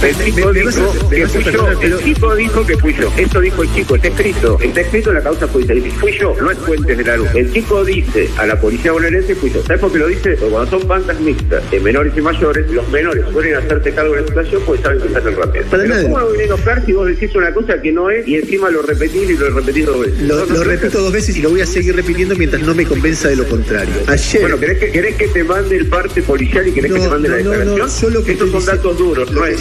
[0.00, 1.80] Dijo que fui yo.
[1.82, 3.12] El tipo dijo que fui yo.
[3.18, 4.58] Esto dijo el chico, está escrito.
[4.60, 5.82] Está escrito en la causa judicial.
[5.82, 7.28] Dice, fui yo, no es Fuentes de la Luz.
[7.34, 9.62] El chico dice a la policía bonaerense, fui yo.
[9.62, 10.36] ¿Sabes por qué lo dice?
[10.36, 14.22] Porque cuando son bandas mixtas, de menores y mayores, los menores pueden hacerte cargo de
[14.22, 15.64] la situación porque saben que salen rápido.
[15.70, 18.26] Pero ¿cómo va a venir a enojar si vos decís una cosa que no es
[18.26, 20.22] y encima lo repetís y lo repetís dos veces?
[20.22, 23.36] Lo, repito dos veces y lo voy a seguir repitiendo mientras no me convenza de
[23.36, 23.94] lo contrario.
[24.06, 24.40] Ayer.
[24.40, 27.28] Bueno, ¿querés que, ¿querés que te mande el parte policial y querés que te mande
[27.28, 27.78] la no, no, declaración?
[27.78, 29.60] no, yo lo que Estos son datos duros, no es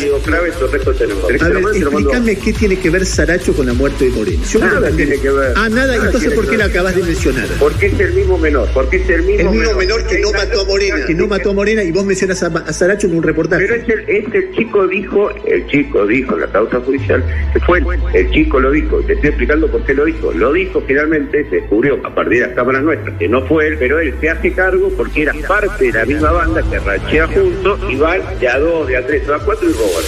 [1.30, 4.44] Explícame qué tiene que ver Saracho con la muerte de Moreno.
[4.50, 5.54] Yo Nada creo tiene que ver.
[5.56, 7.48] Ah, nada, Nada entonces ¿por qué la acabas de mencionar?
[7.60, 10.62] Porque es el mismo menor, porque es el mismo, El mismo menor que no mató
[10.62, 11.06] a Morena.
[11.06, 13.66] Que no mató a Morena y vos mencionas a, a Saracho en un reportaje.
[13.66, 17.60] Pero es el, es el chico dijo, el chico dijo en la causa judicial, que
[17.62, 17.86] fue él.
[18.14, 20.32] el chico lo dijo, te estoy explicando por qué lo dijo.
[20.32, 23.78] Lo dijo finalmente, se descubrió a partir de las cámaras nuestras, que no fue él,
[23.80, 27.80] pero él se hace cargo porque era parte de la misma banda que rachea juntos
[27.90, 30.04] y van de a dos, de a tres, de a cuatro y roban.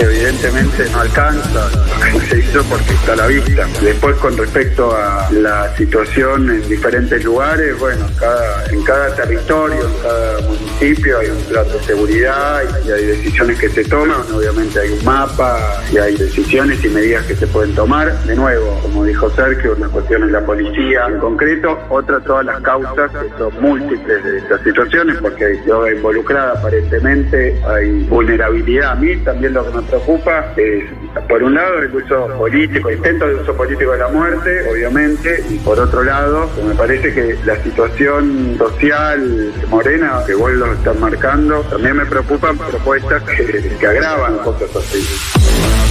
[0.00, 1.70] Evidentemente no alcanza
[2.28, 3.66] se hizo porque está a la vista.
[3.82, 10.02] Después con respecto a la situación en diferentes lugares, bueno, cada, en cada territorio, en
[10.02, 14.80] cada municipio hay un plan de seguridad y, y hay decisiones que se toman, obviamente
[14.80, 15.58] hay un mapa
[15.92, 18.12] y hay decisiones y medidas que se pueden tomar.
[18.24, 22.60] De nuevo, como dijo Sergio, una cuestión es la policía en concreto, otra todas las
[22.62, 28.92] causas que son múltiples de estas situaciones porque hay droga involucrada aparentemente, hay vulnerabilidad.
[28.92, 30.84] A mí también lo que me preocupa es,
[31.28, 35.58] por un lado, el uso político, intento de uso político de la muerte, obviamente, y
[35.58, 41.60] por otro lado, me parece que la situación social morena, que vos lo estás marcando,
[41.62, 45.89] también me preocupan propuestas que, que agravan cosas así.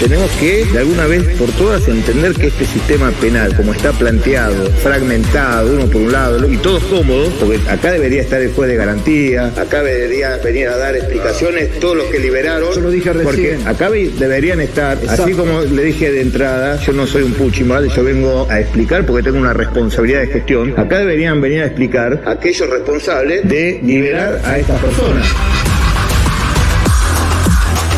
[0.00, 4.70] Tenemos que, de alguna vez por todas, entender que este sistema penal, como está planteado,
[4.82, 8.76] fragmentado, uno por un lado, y todos cómodos, porque acá debería estar el juez de
[8.76, 12.74] garantía, acá debería venir a dar explicaciones todos los que liberaron.
[12.74, 13.58] Yo lo dije recién.
[13.62, 17.88] Porque acá deberían estar, así como le dije de entrada, yo no soy un puchimal,
[17.88, 20.74] yo vengo a explicar porque tengo una responsabilidad de gestión.
[20.76, 25.26] Acá deberían venir a explicar aquellos responsables de liberar a estas personas.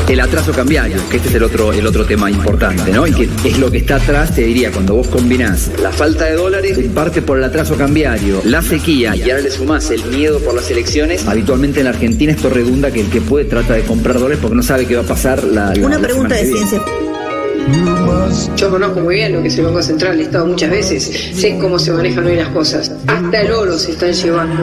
[0.09, 3.09] El atraso cambiario, que este es el otro, el otro tema importante, ¿no?
[3.09, 6.35] Y que es lo que está atrás, te diría, cuando vos combinás la falta de
[6.35, 10.39] dólares en parte por el atraso cambiario, la sequía y ahora le sumás el miedo
[10.39, 13.83] por las elecciones, habitualmente en la Argentina esto redunda que el que puede trata de
[13.83, 16.45] comprar dólares porque no sabe qué va a pasar la, la- Una la pregunta de
[16.53, 16.81] ciencia.
[18.57, 21.03] Yo conozco muy bien lo que es el Banco Central, he estado muchas veces,
[21.35, 22.93] sé cómo se manejan hoy las cosas.
[23.09, 24.63] Hasta el oro se están llevando.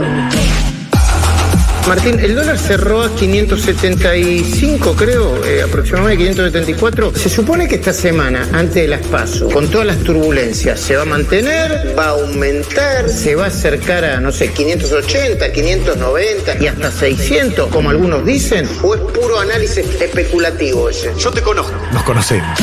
[1.88, 7.14] Martín, el dólar cerró a 575, creo, eh, aproximadamente 574.
[7.14, 11.02] Se supone que esta semana, antes de las PASO, con todas las turbulencias, se va
[11.02, 16.68] a mantener, va a aumentar, se va a acercar a, no sé, 580, 590 y
[16.68, 21.12] hasta 600, como algunos dicen, o es puro análisis especulativo ese.
[21.18, 21.74] Yo te conozco.
[21.92, 22.60] Nos conocemos.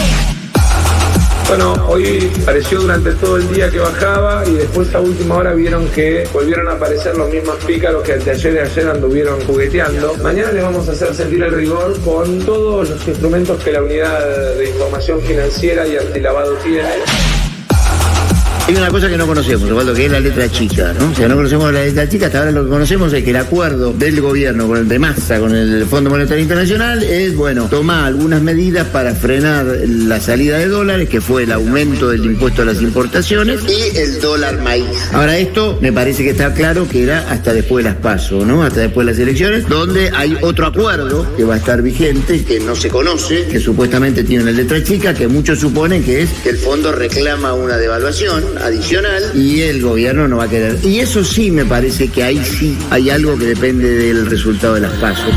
[1.49, 5.89] Bueno, hoy pareció durante todo el día que bajaba y después a última hora vieron
[5.89, 10.15] que volvieron a aparecer los mismos pícaros que anteayer y ayer anduvieron jugueteando.
[10.23, 14.55] Mañana les vamos a hacer sentir el rigor con todos los instrumentos que la unidad
[14.57, 16.89] de información financiera y antilavado tiene.
[18.71, 21.11] Hay una cosa que no conocemos, Osvaldo, que es la letra chica, ¿no?
[21.11, 23.37] O sea, no conocemos la letra chica, hasta ahora lo que conocemos es que el
[23.37, 28.05] acuerdo del gobierno con el de Massa, con el Fondo Monetario Internacional, es, bueno, tomar
[28.05, 32.65] algunas medidas para frenar la salida de dólares, que fue el aumento del impuesto a
[32.65, 34.87] las importaciones, y el dólar maíz.
[35.15, 38.63] Ahora, esto me parece que está claro que era hasta después de las PASO, ¿no?
[38.63, 42.61] Hasta después de las elecciones, donde hay otro acuerdo que va a estar vigente, que
[42.61, 46.51] no se conoce, que supuestamente tiene una letra chica, que muchos suponen que es que
[46.51, 50.79] el fondo reclama una devaluación adicional y el gobierno no va a querer.
[50.85, 54.81] Y eso sí me parece que ahí sí hay algo que depende del resultado de
[54.83, 55.33] las pasos.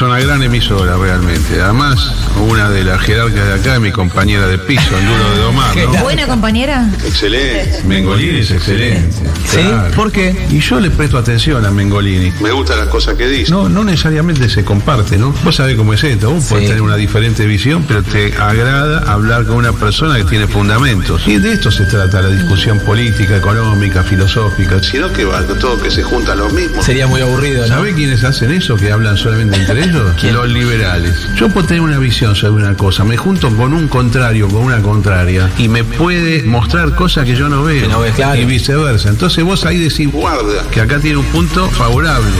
[0.00, 1.60] Es una gran emisora realmente.
[1.60, 2.14] Además,
[2.48, 5.76] una de las jerarcas de acá es mi compañera de piso, en duro de domar.
[5.76, 6.02] ¿no?
[6.02, 6.88] Buena compañera.
[7.04, 7.82] Excelente.
[7.84, 9.14] Mengolini es excelente.
[9.44, 9.60] ¿Sí?
[9.94, 10.46] ¿Por qué?
[10.48, 12.32] Y yo le presto atención a Mengolini.
[12.40, 13.50] Me gustan las cosas que dice.
[13.50, 15.34] No, no necesariamente se comparte, ¿no?
[15.44, 16.30] Vos sabés cómo es esto.
[16.30, 20.46] Vos podés tener una diferente visión, pero te agrada hablar con una persona que tiene
[20.46, 21.28] fundamentos.
[21.28, 24.82] Y de esto se trata la discusión política, económica, filosófica.
[24.82, 26.86] Sino que va todo que se juntan los mismos.
[26.86, 27.68] Sería muy aburrido, ¿no?
[27.68, 28.76] ¿Sabés quiénes hacen eso?
[28.76, 29.89] Que hablan solamente entre ellos.
[29.90, 30.22] ellos?
[30.32, 31.28] Los liberales.
[31.36, 34.80] Yo puedo tener una visión sobre una cosa, me junto con un contrario, con una
[34.80, 37.88] contraria, y me puede mostrar cosas que yo no veo.
[37.88, 38.40] no ves, claro.
[38.40, 39.08] Y viceversa.
[39.08, 42.30] Entonces vos ahí decís, guarda, que acá tiene un punto favorable.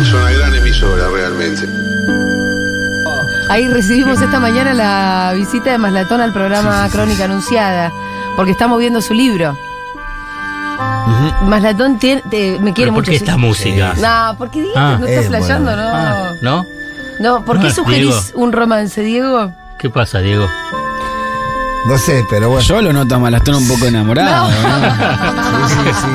[0.00, 1.68] Es una gran emisora realmente.
[3.50, 7.92] Ahí recibimos esta mañana la visita de Maslatón al programa Crónica Anunciada,
[8.36, 9.56] porque estamos viendo su libro.
[11.46, 13.10] Maslatón tiene, te- me quiere ¿Pero por mucho.
[13.10, 13.24] qué sí.
[13.24, 13.94] esta música?
[14.00, 15.82] No, porque Diego Ah, no está flasheando, bueno.
[15.82, 15.94] no.
[15.94, 16.66] Ah, ¿No?
[17.20, 18.40] No, ¿por qué Ah, sugerís Diego.
[18.40, 19.52] un romance, Diego?
[19.78, 20.46] ¿Qué pasa, Diego?
[21.86, 22.62] No sé, pero bueno.
[22.62, 24.48] Yo lo noto a Malastón un poco enamorado.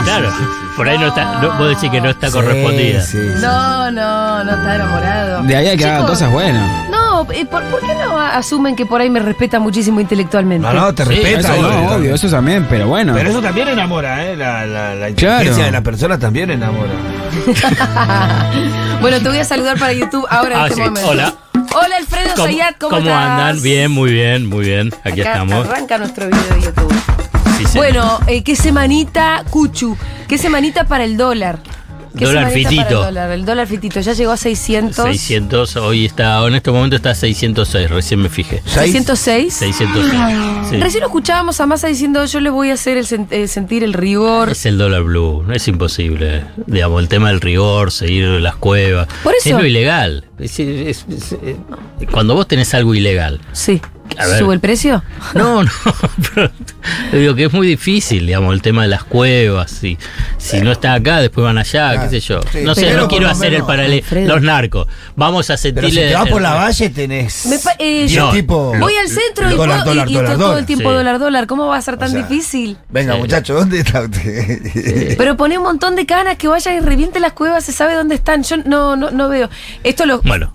[0.04, 0.32] claro,
[0.76, 3.04] por ahí no está, no, vos decís que no está correspondida.
[3.40, 5.44] No, no, no está enamorado.
[5.44, 6.89] De ahí a que haga Chicos, cosas buenas.
[7.20, 10.66] No, eh, ¿por, por qué no asumen que por ahí me respeta muchísimo intelectualmente?
[10.66, 11.54] No, no, te Sí, respeta.
[11.54, 13.14] eso no, obvio, eso también, pero bueno.
[13.14, 14.38] Pero eso también enamora, ¿eh?
[14.38, 15.34] La, la, la Claro.
[15.44, 16.94] inteligencia de la persona también enamora.
[19.02, 21.10] bueno, te voy a saludar para YouTube ahora en Ah, este sí, momento.
[21.10, 21.34] hola.
[21.54, 23.26] Hola Alfredo ¿Cómo, Zayat, ¿cómo, cómo estás?
[23.30, 23.62] andan?
[23.62, 24.92] Bien, muy bien, muy bien.
[25.04, 25.68] Aquí Acá estamos.
[25.68, 26.94] Arranca nuestro video de YouTube.
[27.58, 27.74] Sí, señor.
[27.76, 29.96] Bueno, eh, qué semanita, Cuchu.
[30.28, 31.60] Qué semanita para el dólar.
[32.18, 32.82] ¿Qué Dólar fitito.
[32.82, 34.96] El dólar, el dólar fitito ya llegó a 600.
[35.06, 38.62] 600, hoy está, en este momento está 606, recién me fijé.
[38.66, 39.54] 606.
[39.54, 40.70] 606.
[40.70, 40.78] sí.
[40.78, 43.94] Recién escuchábamos a Massa diciendo yo le voy a hacer el sen- eh, sentir el
[43.94, 44.50] rigor.
[44.50, 46.44] Es el dólar blue, no es imposible.
[46.66, 49.08] Digamos, el tema del rigor, seguir las cuevas.
[49.24, 50.26] Por eso- Es lo ilegal.
[50.40, 51.58] Es- es- es- eh,
[52.12, 53.40] cuando vos tenés algo ilegal.
[53.52, 53.82] Sí.
[54.18, 54.40] A ver.
[54.40, 55.04] ¿Sube el precio?
[55.34, 55.70] No, no,
[56.34, 56.50] pero
[57.22, 59.72] digo que es muy difícil, digamos, el tema de las cuevas.
[59.72, 59.98] Si,
[60.38, 62.42] si no está acá, después van allá, qué sé yo.
[62.52, 63.96] sí, no sé, pero no quiero hacer menos, el paralelo.
[64.04, 64.28] Alfredo.
[64.28, 64.88] Los narcos.
[65.16, 65.64] Vamos a Pero si
[65.94, 66.08] sentirle.
[66.10, 67.46] te vas por la valle tenés.
[67.46, 70.32] Me pa- eh, yo tipos- voy al centro y, Dólar, puedo- y- dólar, y dólar,
[70.32, 70.96] estoy todo el tiempo Sí.
[70.96, 71.48] dólar, dólar.
[71.48, 72.78] ¿Cómo va a ser tan sea, difícil?
[72.90, 73.20] Venga, Sí.
[73.20, 75.16] muchacho, ¿dónde está usted?
[75.18, 78.16] Pero pone un montón de canas que vaya y reviente las cuevas, se sabe dónde
[78.16, 78.44] están.
[78.44, 79.50] Yo no, no, no veo.
[79.84, 80.22] Esto lo.
[80.22, 80.54] Bueno,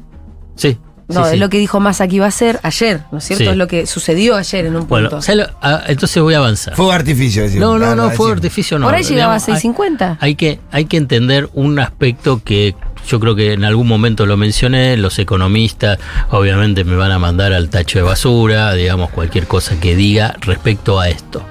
[0.56, 0.78] sí.
[1.08, 1.36] No, sí, es sí.
[1.38, 3.44] lo que dijo Massa que iba a hacer ayer, ¿no es cierto?
[3.44, 3.50] Sí.
[3.50, 4.88] Es lo que sucedió ayer en un punto.
[5.10, 6.74] Bueno, ¿sabes lo- ah, entonces voy a avanzar.
[6.74, 7.66] Fuego de artificio, decimos.
[7.68, 8.86] No, no, no, fue artificio no.
[8.86, 10.18] Por ahí llegaba a Digamos, hay- 650.
[10.20, 12.74] Hay que, hay que entender un aspecto que
[13.06, 15.98] yo creo que en algún momento lo mencioné, los economistas
[16.30, 20.98] obviamente me van a mandar al tacho de basura, digamos cualquier cosa que diga respecto
[21.00, 21.44] a esto.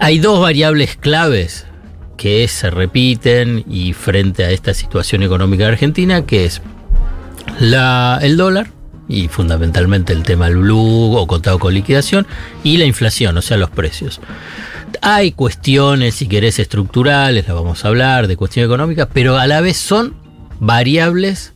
[0.00, 1.66] Hay dos variables claves
[2.16, 6.60] que se repiten y frente a esta situación económica de Argentina, que es
[7.60, 8.68] la, el dólar
[9.08, 12.26] y fundamentalmente el tema del blue o contado con liquidación
[12.64, 14.20] y la inflación, o sea, los precios.
[15.00, 19.60] Hay cuestiones, si querés, estructurales, las vamos a hablar, de cuestión económica, pero a la
[19.60, 20.14] vez son
[20.60, 21.54] variables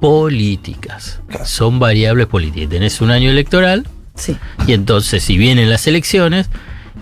[0.00, 1.20] políticas.
[1.44, 2.70] Son variables políticas.
[2.70, 4.36] Tenés un año electoral Sí.
[4.66, 6.48] y entonces si vienen las elecciones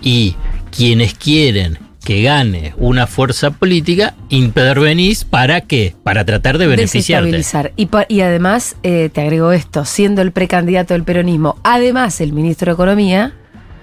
[0.01, 0.35] y
[0.75, 5.93] quienes quieren que gane una fuerza política, intervenís para qué?
[6.03, 7.43] Para tratar de beneficiarte.
[7.75, 12.67] Y, y además, eh, te agrego esto, siendo el precandidato del peronismo, además el ministro
[12.71, 13.33] de Economía,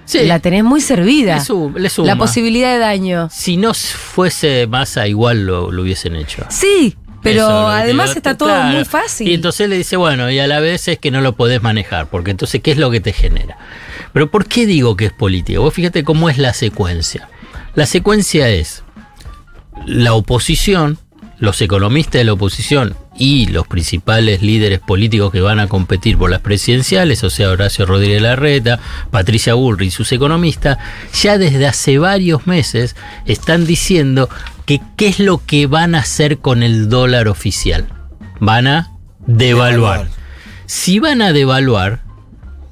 [0.05, 0.23] Sí.
[0.23, 1.35] la tenés muy servida.
[1.35, 2.07] Le le suma.
[2.07, 3.29] La posibilidad de daño.
[3.31, 6.45] Si no fuese masa, igual lo, lo hubiesen hecho.
[6.49, 8.75] Sí, pero Eso, además digo, está todo claro.
[8.75, 9.27] muy fácil.
[9.27, 12.07] Y entonces le dice, bueno, y a la vez es que no lo podés manejar,
[12.07, 13.55] porque entonces, ¿qué es lo que te genera?
[14.13, 15.59] Pero ¿por qué digo que es política?
[15.59, 17.29] Vos fíjate cómo es la secuencia.
[17.75, 18.83] La secuencia es
[19.85, 20.97] la oposición,
[21.39, 26.29] los economistas de la oposición y los principales líderes políticos que van a competir por
[26.29, 28.79] las presidenciales, o sea, Horacio Rodríguez Larreta,
[29.11, 30.77] Patricia Bullrich y sus economistas,
[31.21, 32.95] ya desde hace varios meses
[33.25, 34.29] están diciendo
[34.65, 37.87] que qué es lo que van a hacer con el dólar oficial.
[38.39, 38.91] Van a
[39.27, 40.07] devaluar.
[40.65, 42.03] Si van a devaluar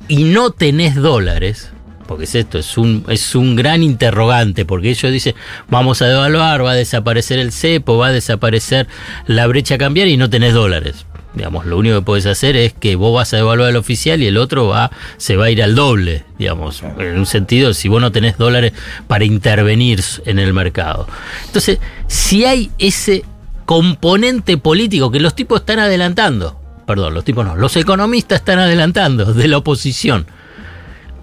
[0.08, 1.73] y no tenés dólares,
[2.08, 5.36] porque es esto, es un, es un gran interrogante, porque ellos dicen,
[5.70, 8.88] vamos a devaluar, va a desaparecer el cepo, va a desaparecer
[9.28, 11.06] la brecha cambiaria y no tenés dólares.
[11.34, 14.28] Digamos, lo único que podés hacer es que vos vas a devaluar el oficial y
[14.28, 18.00] el otro va, se va a ir al doble, digamos, en un sentido, si vos
[18.00, 18.74] no tenés dólares
[19.08, 21.08] para intervenir en el mercado.
[21.48, 23.26] Entonces, si hay ese
[23.66, 29.34] componente político que los tipos están adelantando, perdón, los tipos no, los economistas están adelantando
[29.34, 30.28] de la oposición,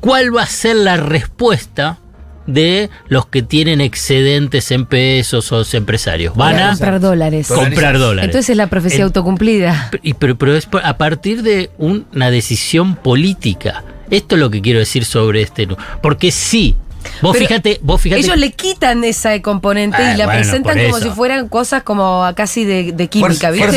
[0.00, 1.99] ¿cuál va a ser la respuesta
[2.47, 6.35] de los que tienen excedentes en pesos o los empresarios?
[6.37, 7.49] Van a comprar dólares.
[7.49, 8.25] comprar dólares.
[8.26, 9.90] Entonces es la profecía En- autocumplida.
[10.02, 13.85] y pero, pero es a partir de una decisión política.
[14.11, 15.69] Esto es lo que quiero decir sobre este.
[16.02, 16.75] Porque sí,
[17.23, 18.21] vos Pero fíjate, vos fíjate.
[18.23, 22.25] Ellos le quitan esa componente Ah, y la bueno, presentan como si fueran cosas como
[22.37, 23.76] casi de, de química, ¿viste?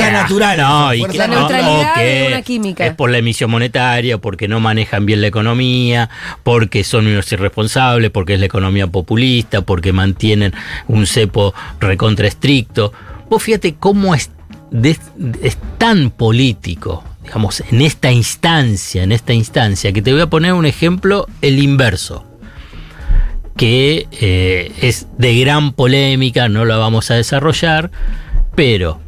[0.58, 2.86] No, y Fuerza La no, neutralidad o que de una química.
[2.86, 6.10] Es por la emisión monetaria, porque no manejan bien la economía,
[6.44, 10.54] porque son unos irresponsables, porque es la economía populista, porque mantienen
[10.88, 12.94] un cepo recontra estricto.
[13.30, 14.30] Vos fíjate cómo es
[14.72, 14.98] de-
[15.42, 20.54] es tan político, digamos, en esta instancia, en esta instancia, que te voy a poner
[20.54, 22.26] un ejemplo, el inverso,
[23.56, 27.92] que eh, es de gran polémica, no la vamos a desarrollar,
[28.56, 29.00] pero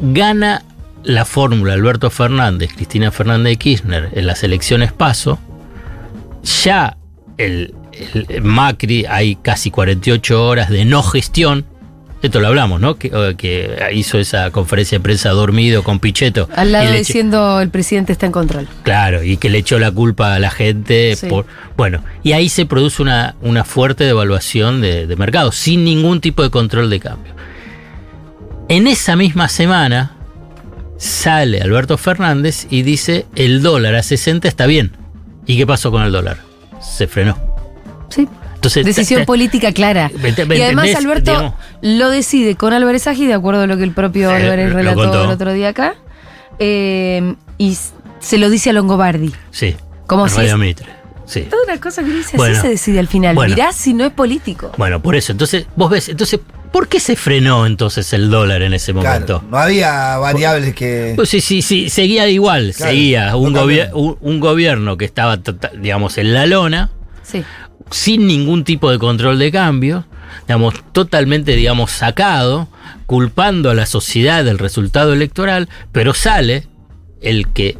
[0.00, 0.62] gana
[1.04, 5.38] la fórmula Alberto Fernández, Cristina Fernández de Kirchner en las elecciones paso,
[6.64, 6.96] ya
[7.36, 7.74] el,
[8.28, 11.66] el Macri hay casi 48 horas de no gestión.
[12.20, 12.96] Esto lo hablamos, ¿no?
[12.96, 16.48] Que, que hizo esa conferencia de prensa dormido con Pichetto.
[16.56, 18.66] Al lado diciendo el presidente está en control.
[18.82, 21.14] Claro, y que le echó la culpa a la gente.
[21.14, 21.28] Sí.
[21.28, 21.46] Por,
[21.76, 26.42] bueno, y ahí se produce una, una fuerte devaluación de, de mercado, sin ningún tipo
[26.42, 27.34] de control de cambio.
[28.68, 30.16] En esa misma semana
[30.98, 34.96] sale Alberto Fernández y dice el dólar a 60 está bien.
[35.46, 36.38] ¿Y qué pasó con el dólar?
[36.80, 37.38] Se frenó.
[38.10, 38.28] Sí.
[38.58, 40.10] Entonces, Decisión política clara.
[40.20, 40.88] ¿Me ent- me Y además?
[40.96, 44.72] Alberto Digamos- lo decide con Álvarez Agi, de acuerdo a lo que el propio Álvarez
[44.72, 45.94] relató el otro día acá,
[46.58, 47.76] eh, y
[48.20, 49.32] se lo dice a Longobardi.
[49.50, 49.76] Sí.
[50.06, 50.86] Como si Radio Mitre.
[51.26, 51.42] Sí.
[51.42, 52.54] Toda una cosa que dice Bueno.
[52.54, 53.34] así se decide al final.
[53.34, 53.54] Bueno.
[53.54, 54.72] Mirá si no es político.
[54.78, 55.30] Bueno, por eso.
[55.32, 56.40] Entonces, vos ves, entonces,
[56.72, 59.40] ¿por qué se frenó entonces el dólar en ese momento?
[59.40, 61.12] Claro, no había variables que.
[61.16, 63.94] Pues sí, sí, sí, seguía igual, Claro, seguía un, cambió.
[63.94, 66.90] un, un gobierno que estaba, total- digamos, en la lona,
[67.22, 67.44] Sí.
[67.90, 70.04] Sin ningún tipo de control de cambio,
[70.46, 72.68] digamos, totalmente, digamos, sacado,
[73.06, 76.66] culpando a la sociedad del resultado electoral, pero sale
[77.20, 77.78] el que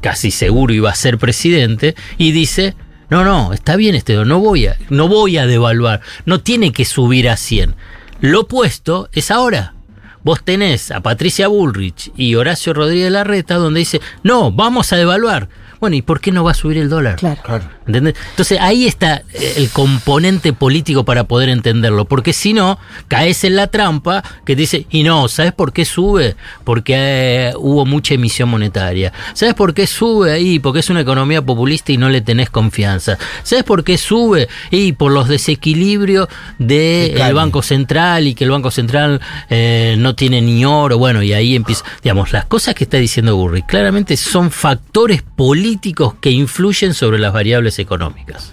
[0.00, 2.74] casi seguro iba a ser presidente y dice,
[3.10, 6.84] no, no, está bien este, no voy a, no voy a devaluar, no tiene que
[6.84, 7.74] subir a 100.
[8.20, 9.74] Lo opuesto es ahora.
[10.22, 15.50] Vos tenés a Patricia Bullrich y Horacio Rodríguez Larreta donde dice, no, vamos a devaluar.
[15.84, 17.16] Bueno, ¿y por qué no va a subir el dólar?
[17.16, 17.60] Claro.
[17.86, 18.14] ¿Entendés?
[18.30, 23.56] Entonces ahí está eh, el componente político para poder entenderlo, porque si no, caes en
[23.56, 26.36] la trampa que dice, y no, ¿sabes por qué sube?
[26.64, 29.12] Porque eh, hubo mucha emisión monetaria.
[29.34, 30.58] ¿Sabes por qué sube ahí?
[30.58, 33.18] Porque es una economía populista y no le tenés confianza.
[33.42, 34.48] ¿Sabes por qué sube?
[34.70, 37.34] Y por los desequilibrios del Fiscales.
[37.34, 40.96] Banco Central y que el Banco Central eh, no tiene ni oro.
[40.96, 45.73] Bueno, y ahí empieza, digamos, las cosas que está diciendo Burri claramente son factores políticos
[46.20, 48.52] que influyen sobre las variables económicas.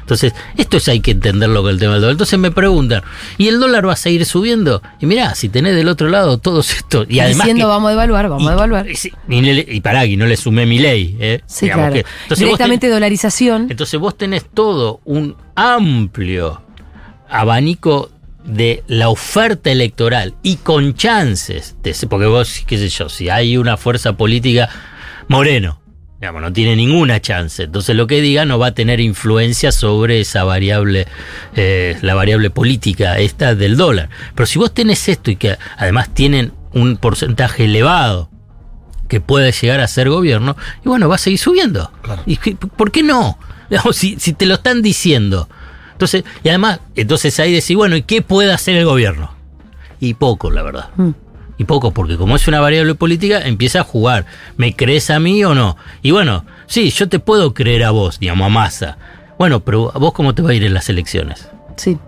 [0.00, 2.12] Entonces, esto es hay que entenderlo con el tema del dólar.
[2.14, 3.02] Entonces me preguntan,
[3.38, 4.82] ¿y el dólar va a seguir subiendo?
[5.00, 7.06] Y mirá, si tenés del otro lado todos estos.
[7.08, 8.86] Y además Diciendo que- vamos a evaluar, vamos a evaluar.
[8.90, 8.96] y,
[9.28, 11.16] y y pará, y no le sumé mi ley.
[11.20, 11.40] ¿eh?
[11.46, 11.92] Sí, claro.
[11.94, 13.68] que- entonces Directamente dolarización.
[13.70, 16.62] entonces vos tenés todo un amplio
[17.28, 18.10] abanico
[18.44, 23.56] de la oferta electoral y con chances de porque vos, qué sé yo, si hay
[23.56, 24.68] una fuerza política,
[25.28, 25.80] Moreno,
[26.22, 27.64] digamos, no tiene ninguna chance.
[27.64, 31.08] Entonces lo que diga no va a tener influencia sobre esa variable,
[31.56, 34.08] eh, la variable política esta del dólar.
[34.36, 38.30] Pero si vos tenés esto y que además tienen un porcentaje elevado
[39.08, 41.90] que puede llegar a ser gobierno, y bueno, va a seguir subiendo.
[42.24, 43.36] ¿Y qué- por qué no?
[43.68, 45.48] Digamos, si, si te lo están diciendo.
[45.90, 49.34] Entonces, y además, entonces ahí decís, bueno, ¿y qué puede hacer el gobierno?
[49.98, 50.90] Y poco, la verdad.
[50.94, 51.10] Mm.
[51.62, 54.26] Y poco, porque como es una variable política, empieza a jugar.
[54.56, 55.76] ¿Me crees a mí o no?
[56.02, 58.98] Y bueno, sí, yo te puedo creer a vos, digamos, a masa.
[59.38, 61.48] Bueno, pero ¿a vos cómo te va a ir en las elecciones?
[61.76, 61.98] Sí.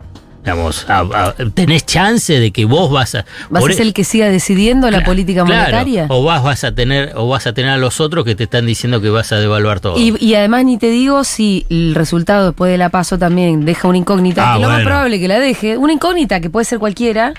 [0.42, 3.24] Digamos, a- a- ¿tenés chance de que vos vas a...
[3.48, 6.06] ¿Vas a e- ser el que siga decidiendo la política Claro, monetaria?
[6.10, 8.66] o vas, vas a tener o vas a tener a los otros que te están
[8.66, 9.96] diciendo que vas a devaluar todo.
[9.98, 13.88] Y, y además ni te digo si el resultado después de la paso también deja
[13.88, 16.78] una incógnita, Ah, que lo más probable que la deje, una incógnita que puede ser
[16.78, 17.32] cualquiera.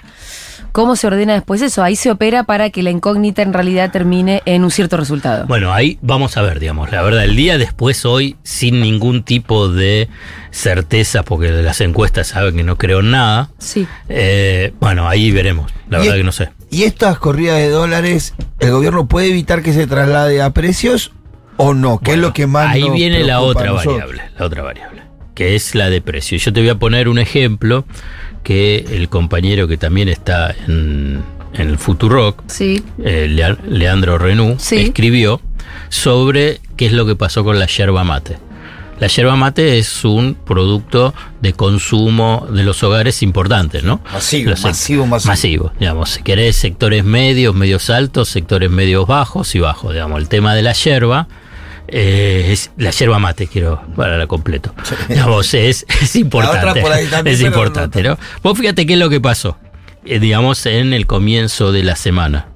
[0.76, 1.84] ¿Cómo se ordena después eso?
[1.86, 5.46] Ahí se opera para que la incógnita en realidad termine en un cierto resultado.
[5.48, 9.70] Bueno, ahí vamos a ver, digamos, la verdad, el día después hoy, sin ningún tipo
[9.70, 10.10] de
[10.52, 13.52] certeza, porque de las encuestas saben que no creo en nada.
[13.58, 13.88] Sí.
[14.10, 16.50] eh, bueno, ahí veremos, la verdad es- que no sé.
[16.70, 21.14] ¿Y estas corridas de dólares, el gobierno puede evitar que se traslade a precios
[21.56, 22.00] o no?
[22.00, 25.04] ¿Qué es lo que más Ahí nos viene la otra variable, la otra variable,
[25.36, 26.38] que es la de precio.
[26.38, 27.86] Yo te voy a poner un ejemplo
[28.46, 31.22] que el compañero que también está en,
[31.54, 32.82] en el Futurock, Sí.
[33.04, 34.78] eh, Lea- Leandro Renú, Sí.
[34.78, 35.42] escribió
[35.90, 38.38] sobre qué es lo que pasó con la yerba mate.
[39.00, 44.00] La yerba mate es un producto de consumo de los hogares importantes, ¿no?
[44.14, 45.06] Masivo, Los masivo.
[45.08, 46.12] Masivo, digamos.
[46.12, 50.22] Si querés sectores medios, medios altos, sectores medios bajos y bajos, digamos.
[50.22, 51.28] El tema de la yerba
[51.88, 54.74] eh, es la yerba mate, quiero para la completo.
[55.10, 56.82] Digamos, es, es importante.
[57.10, 58.18] también, es importante, ¿no?
[58.44, 59.58] Vos fíjate qué es lo que pasó,
[60.06, 62.48] eh, digamos, en el comienzo de la semana.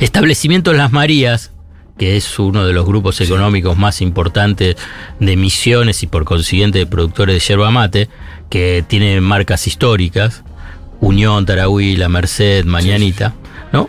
[0.00, 1.52] Establecimientos Las Marías,
[1.98, 4.76] que es uno de los grupos económicos más importantes
[5.20, 8.08] de misiones y por consiguiente de productores de yerba mate,
[8.50, 10.44] que tiene marcas históricas,
[11.00, 13.34] Unión, Tarahui, La Merced, Mañanita,
[13.72, 13.88] ¿no?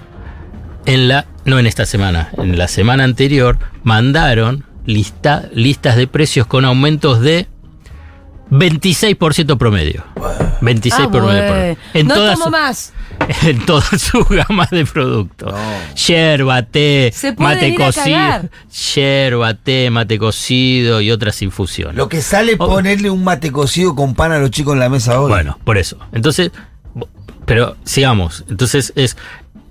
[0.85, 6.47] en la, no en esta semana, en la semana anterior, mandaron lista, listas de precios
[6.47, 7.47] con aumentos de
[8.51, 10.03] 26% promedio.
[10.61, 11.77] 26 Ah, promedio.
[11.93, 12.93] En no todas tomo su- más.
[13.43, 15.53] en todas sus gamas de productos.
[16.07, 18.49] Yerba, té, mate cocido.
[18.95, 21.95] Yerba, té, mate cocido y otras infusiones.
[21.95, 22.67] Lo que sale Oh.
[22.67, 25.29] ponerle un mate cocido con pan a los chicos en la mesa hoy.
[25.29, 25.97] Bueno, por eso.
[26.11, 26.51] Entonces,
[27.45, 28.43] pero sigamos.
[28.49, 29.17] Entonces es.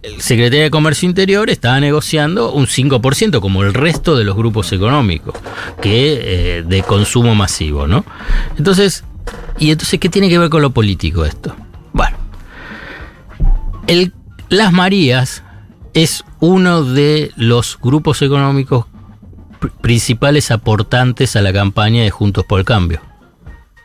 [0.05, 4.71] El Secretaría de Comercio Interior estaba negociando un 5%, como el resto de los grupos
[4.73, 5.35] económicos,
[5.81, 8.05] que eh, de consumo masivo, ¿no?
[8.59, 9.03] Entonces,
[9.59, 11.57] ¿y entonces qué tiene que ver con lo político esto?
[11.95, 12.19] Bueno,
[14.51, 15.43] Las Marías
[15.95, 18.85] es uno de los grupos económicos
[19.61, 23.01] pr- principales aportantes a la campaña de Juntos por el Cambio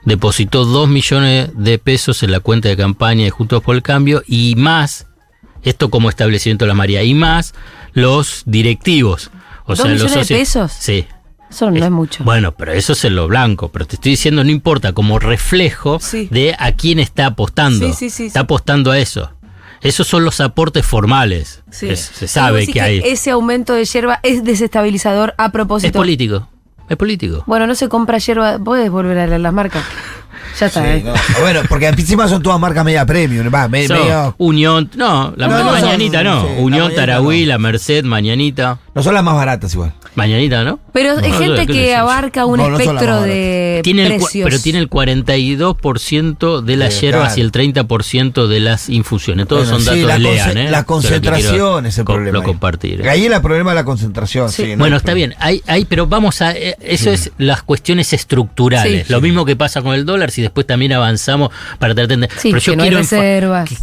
[0.06, 4.24] depositó 2 millones de pesos en la cuenta de campaña de Juntos por el Cambio
[4.26, 5.08] y más,
[5.64, 7.54] esto como establecimiento de la María, y más
[7.94, 9.32] los directivos.
[9.66, 10.40] O ¿Dos sea, los millones de socios.
[10.40, 10.72] pesos?
[10.80, 11.06] Sí.
[11.50, 12.24] Eso no es mucho.
[12.24, 13.70] Bueno, pero eso es en lo blanco.
[13.72, 16.00] Pero te estoy diciendo, no importa, como reflejo
[16.30, 17.88] de a quién está apostando.
[17.88, 18.26] Sí, sí, sí, sí.
[18.28, 19.32] Está apostando a eso.
[19.82, 21.64] Esos son los aportes formales.
[21.72, 21.90] Sí.
[21.90, 23.02] Es- se sabe que hay.
[23.04, 25.88] Ese aumento de hierba es desestabilizador a propósito.
[25.88, 26.48] Es político.
[26.88, 27.44] Es político.
[27.48, 28.60] Bueno, no se compra hierba.
[28.60, 29.84] Puedes volver a leer las marcas.
[30.60, 30.82] Ya está.
[30.84, 31.04] Sí, ¿eh?
[31.06, 31.14] no.
[31.42, 35.58] Bueno, porque encima son todas marcas media premium, va, me- medio- Unión, no, la No,
[35.60, 36.42] no, Mañanita son- no.
[36.44, 38.80] sí, Unión, Tarahui, la Merced, Mañanita.
[38.96, 39.94] No son las más baratas igual.
[40.16, 40.80] Mañanita, ¿no?
[40.92, 41.96] Pero No, hay no, gente ¿qué que decís?
[41.96, 44.44] abarca un No, no espectro de Tiene el, precios.
[44.50, 47.40] pero tiene el 42% de las Eh, hierbas claro.
[47.40, 49.48] y el 30% de las infusiones.
[49.48, 50.72] Todos Bueno, son sí, datos la de Lean, conce- ¿eh?
[50.72, 52.34] La concentración es el co- problema.
[52.34, 52.46] Lo ahí.
[52.46, 53.08] compartir.
[53.08, 54.52] Ahí es el problema de la concentración.
[54.52, 55.36] Sí, no bueno, está problema.
[55.36, 56.52] bien, hay, hay, pero vamos a.
[56.54, 59.08] eh, Eso es las cuestiones estructurales.
[59.08, 59.14] Sí.
[59.14, 62.30] Lo mismo que pasa con el dólar, si después también avanzamos para tratar de.
[62.38, 63.06] Sí, pero yo no hay quiero que-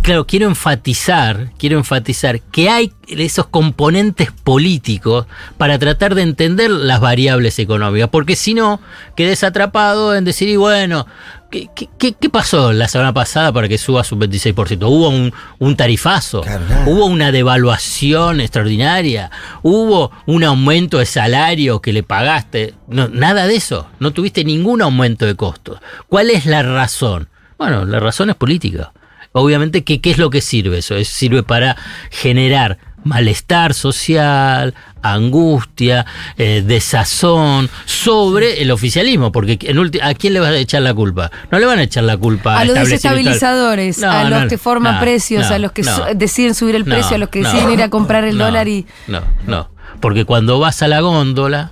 [0.02, 5.26] claro, quiero enfatizar, quiero enfatizar que hay esos componentes políticos
[5.58, 8.80] para tratar de entender las variables económicas, porque si no,
[9.16, 11.06] quedes atrapado en decir, y bueno,
[11.56, 14.86] ¿qué, qué- qué- qué pasó la semana pasada para que subas un 26%?
[14.88, 16.42] ¿Hubo un, un tarifazo?
[16.86, 19.30] ¿Hubo una devaluación extraordinaria?
[19.62, 22.74] ¿Hubo un aumento de salario que le pagaste?
[22.88, 25.80] No, nada de eso, no tuviste ningún aumento de costos.
[26.08, 27.28] ¿Cuál es la razón?
[27.58, 28.92] Bueno, la razón es política.
[29.32, 30.94] Obviamente, ¿qué, qué es lo que sirve eso?
[30.96, 31.76] Es, sirve para
[32.10, 36.04] generar malestar social, angustia,
[36.36, 41.30] eh, desazón sobre el oficialismo, porque en ¿a quién le vas a echar la culpa?
[41.50, 44.58] No le van a echar la culpa a los desestabilizadores, No, a los no, que
[44.58, 47.82] forman no, precios, a los que deciden subir el precio, a los que deciden ir
[47.82, 49.70] a comprar el dólar y No, no.
[50.00, 51.70] Porque cuando vas a la góndola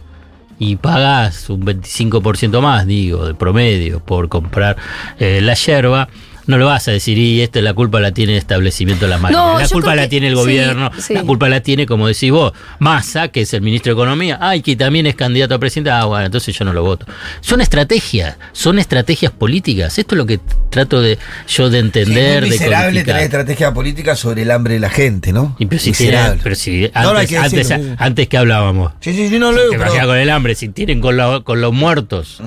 [0.59, 4.77] y pagas un 25% más, digo, de promedio por comprar
[5.18, 6.09] eh, la yerba,
[6.46, 9.18] no lo vas a decir, y esta la culpa la tiene el establecimiento de la
[9.18, 9.40] máquina.
[9.40, 11.14] No, la culpa la que- tiene el sí, gobierno, sí.
[11.14, 14.62] la culpa la tiene, como decís vos, Massa, que es el ministro de Economía, ay,
[14.62, 17.07] que también es candidato a presidente, ah, bueno, entonces yo no lo voto.
[17.40, 19.98] Son estrategias, son estrategias políticas.
[19.98, 23.04] Esto es lo que trato de yo de Sí, entender, muy de miserable codificar.
[23.14, 25.57] tener estrategia política sobre el hambre de la gente, ¿no?
[25.59, 26.40] Y pero si tiene- miserable.
[26.42, 28.92] pero si No, no hay antes, que antes, antes hablábamos.
[29.00, 31.61] Sí, sí, sí, no lo digo, pero- con el hambre, si tienen con, la- con
[31.61, 32.40] los muertos.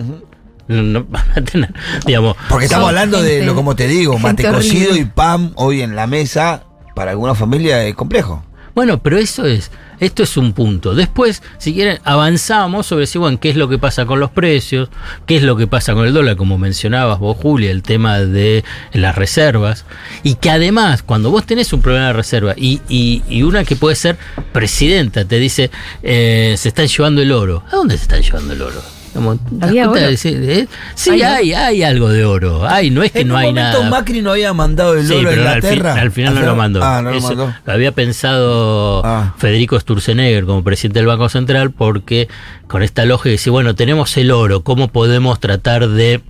[0.67, 1.73] No, no van a tener,
[2.05, 2.35] digamos.
[2.49, 4.99] Porque estamos hablando de lo como te digo, mate cocido horrible.
[5.01, 6.63] y pan hoy en la mesa,
[6.95, 8.43] para alguna familia es complejo.
[8.75, 10.93] Bueno, pero eso es, esto es un punto.
[10.93, 14.89] Después, si quieren, avanzamos sobre si, bueno, qué es lo que pasa con los precios,
[15.25, 18.63] qué es lo que pasa con el dólar, como mencionabas vos, Julia, el tema de
[18.93, 19.85] las reservas.
[20.21, 23.75] Y que además, cuando vos tenés un problema de reserva y, y- y una que
[23.75, 24.15] puede ser
[24.53, 25.71] presidenta te dice,
[26.03, 27.63] eh, se están llevando el oro.
[27.71, 28.79] ¿A dónde se están llevando el oro?
[29.13, 30.05] Como, ¿te das ¿Había cuenta oro?
[30.05, 30.67] de decir, eh?
[30.95, 32.67] Sí, ¿Hay hay, hay, algo de oro.
[32.67, 33.89] Hay, no es que en no un hay momento nada.
[33.89, 36.01] Macri no había mandado el Sí, oro a pero al, fin- Inglaterra.
[36.01, 36.83] al final no lo mandó.
[36.83, 37.53] Ah, no lo mandó.
[37.65, 39.03] lo había pensado
[39.37, 42.27] Federico Sturzenegger como presidente del Banco Central porque
[42.67, 46.21] con esta lógica dice, bueno, tenemos el oro, ¿cómo podemos tratar de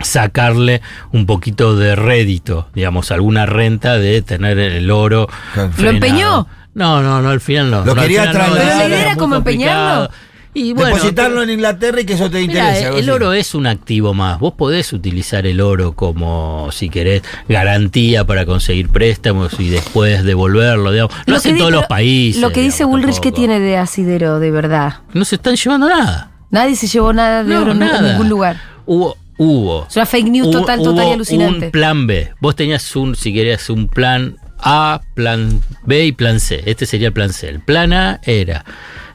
[0.00, 0.80] sacarle
[1.12, 5.28] un poquito de rédito, digamos, alguna renta de tener el oro?
[5.56, 5.90] ¿Lo frenado?
[5.94, 6.46] empeñó?
[6.74, 7.84] No, no, no, al final no.
[7.84, 8.62] Lo No, quería no, trasladar.
[8.62, 10.04] era Pero la idea era como complicado.
[10.04, 10.10] empeñarlo.
[10.58, 12.84] Y bueno, Depositarlo en Inglaterra y que eso te Mirá, interese.
[12.86, 13.10] algo el así.
[13.10, 14.38] oro es un activo más.
[14.40, 20.90] Vos podés utilizar el oro como, si querés, garantía para conseguir préstamos y después devolverlo.
[20.92, 21.12] Digamos.
[21.26, 22.40] No hacen todos los países.
[22.42, 24.96] Lo que dice Bullrich que tiene de asidero, de verdad.
[25.14, 26.30] No se están llevando nada.
[26.50, 28.60] Nadie se llevó nada de No, oro en- ningún lugar.
[28.86, 29.16] Hubo.
[29.40, 29.86] Hubo.
[29.88, 31.66] Es una fake news Hubo- total, total y hubo alucinante.
[31.66, 32.32] Un plan B.
[32.40, 36.60] Vos tenías un, si querías, un plan A, plan B y plan C.
[36.66, 37.48] Este sería el plan C.
[37.48, 38.64] El plan A era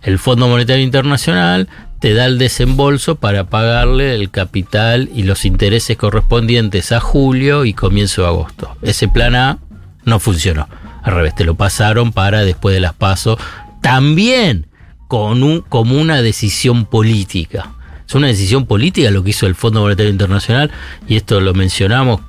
[0.04, 5.96] el Fondo Monetario Internacional te da el desembolso para pagarle el capital y los intereses
[5.96, 8.76] correspondientes a julio y comienzo de agosto.
[8.82, 9.60] Ese plan A
[10.04, 10.68] no funcionó.
[11.02, 13.39] Al revés, te lo pasaron para después de las pasos,
[13.82, 14.68] también
[15.08, 17.72] con un, como una decisión política.
[18.06, 20.72] Es una decisión política lo que hizo el Fondo Monetario Internacional,
[21.08, 22.20] y esto lo mencionamos,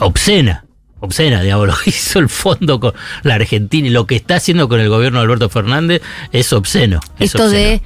[0.00, 0.63] obscena,
[1.04, 4.68] obscena, digamos, lo que hizo el fondo con la Argentina y lo que está haciendo
[4.68, 7.00] con el gobierno de Alberto Fernández es obsceno.
[7.18, 7.62] es Esto obsceno.
[7.62, 7.82] de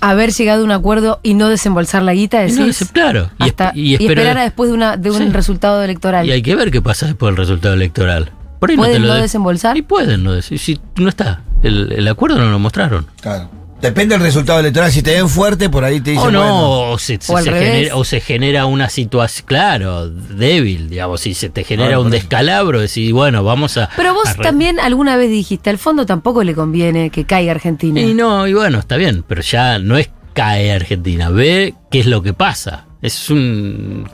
[0.00, 3.30] haber llegado a un acuerdo y no desembolsar la guita, Y decís, no, es- claro,
[3.38, 5.28] y, hasta- esp- y y esperar- a después de, una, de un Sí.
[5.30, 6.26] resultado electoral.
[6.26, 8.32] Y hay que ver qué pasa después del resultado electoral.
[8.58, 9.76] Por ahí no te ¿Pueden lo no de- desembolsar?
[9.76, 10.58] Y pueden no decir.
[10.58, 11.42] Si no está.
[11.62, 13.06] El, el acuerdo no lo mostraron.
[13.20, 13.48] Claro.
[13.82, 14.92] Depende del resultado electoral.
[14.92, 16.28] Si te ven fuerte, por ahí te dicen.
[16.28, 20.88] O no, bueno, o, se, O se genera, o se genera una situación, claro, débil,
[20.88, 23.90] digamos, si se te genera Claro, un descalabro, decir, bueno, vamos a...
[23.96, 28.00] Pero vos a también alguna vez dijiste, al fondo tampoco le conviene que caiga Argentina.
[28.00, 32.06] Y no, y bueno, está bien, pero ya no es cae Argentina, ve qué es
[32.06, 32.86] lo que pasa.
[33.02, 34.08] Es un...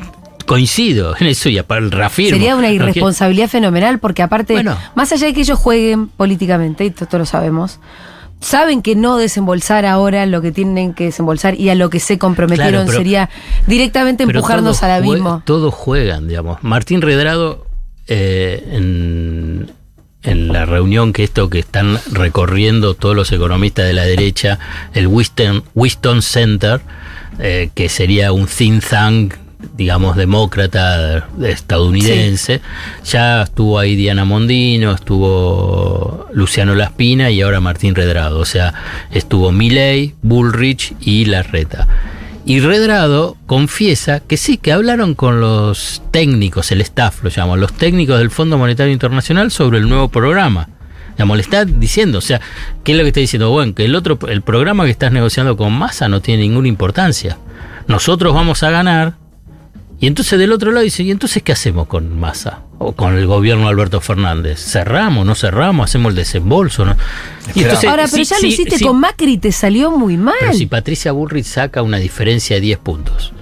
[0.46, 2.38] Coincido en eso y aparte reafirmo.
[2.38, 4.78] Sería una irresponsabilidad fenomenal porque aparte, Bueno.
[4.94, 7.80] más allá de que ellos jueguen políticamente, y esto lo sabemos,
[8.40, 12.18] saben que no desembolsar ahora lo que tienen que desembolsar y a lo que se
[12.18, 13.30] comprometieron Claro, pero- sería
[13.66, 15.42] directamente empujarnos al abismo.
[15.44, 16.62] Todos juegan, digamos.
[16.62, 17.66] Martín Redrado,
[18.06, 19.70] eh, en,
[20.22, 24.58] en la reunión que esto que están recorriendo todos los economistas de la derecha,
[24.94, 26.80] el Winston, Winston Center,
[27.38, 29.34] eh, que sería un think tank
[29.76, 32.60] digamos, demócrata estadounidense.
[33.04, 38.38] Ya estuvo ahí Diana Mondino, estuvo Luciano Laspina y ahora Martín Redrado.
[38.38, 38.74] O sea,
[39.10, 41.86] estuvo Milley, Bullrich y Larreta.
[42.44, 47.74] Y Redrado confiesa que sí, que hablaron con los técnicos, el staff lo llamo, los
[47.74, 50.68] técnicos del Fondo Monetario Internacional sobre el nuevo programa.
[51.10, 52.40] Digamos, le está diciendo, o sea,
[52.84, 53.50] ¿qué es lo que está diciendo?
[53.50, 57.36] Bueno, que el otro, el programa que estás negociando con Massa no tiene ninguna importancia.
[57.86, 59.16] Nosotros vamos a ganar.
[60.00, 62.60] Y entonces del otro lado dice, ¿y entonces qué hacemos con Massa?
[62.78, 64.60] O con el gobierno de Alberto Fernández.
[64.60, 65.26] ¿Cerramos?
[65.26, 65.90] ¿No cerramos?
[65.90, 66.84] ¿Hacemos el desembolso?
[66.84, 66.96] ¿no?
[67.54, 70.16] Y entonces, Ahora, pero sí, ya lo hiciste sí, con Macri y te salió muy
[70.16, 70.36] mal.
[70.38, 73.32] pero si Patricia Bullrich saca una diferencia de 10 puntos.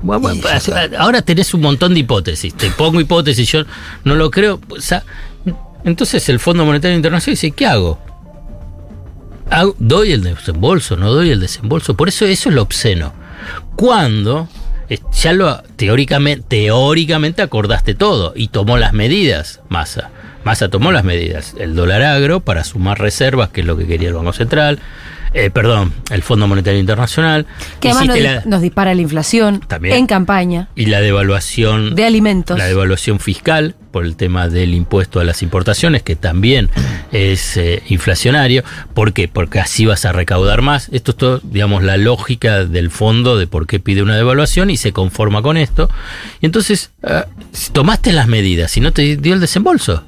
[0.00, 0.40] Bueno, bueno,
[0.98, 2.54] ahora tenés un montón de hipótesis.
[2.54, 3.64] Te pongo hipótesis, yo
[4.04, 4.60] no lo creo.
[4.70, 5.02] O sea,
[5.84, 7.98] entonces el Fondo Monetario Internacional dice, ¿qué hago?
[9.50, 10.96] Hago- ¿Doy el desembolso?
[10.96, 11.94] ¿No doy el desembolso?
[11.96, 13.12] Por eso eso es lo obsceno.
[13.76, 14.48] Cuando
[15.12, 20.10] ya lo teóricamente, teóricamente acordaste todo y tomó las medidas, Massa.
[20.44, 21.54] Massa tomó las medidas.
[21.58, 24.78] El dólar agro para sumar reservas, que es lo que quería el Banco Central.
[25.34, 27.46] Eh, perdón, el Fondo Monetario Internacional.
[27.80, 29.96] que además nos, dispara la inflación También.
[29.96, 32.58] en campaña y la devaluación de alimentos.
[32.58, 36.70] la devaluación fiscal por el tema del impuesto a las importaciones, que también
[37.12, 38.62] es eh, inflacionario.
[38.94, 39.28] ¿Por qué?
[39.28, 40.88] Porque así vas a recaudar más.
[40.92, 44.76] Esto es todo, digamos, la lógica del fondo de por qué pide una devaluación y
[44.76, 45.88] se conforma con esto.
[46.40, 46.90] Y entonces,
[47.52, 50.04] si tomaste las medidas y no te dio el desembolso.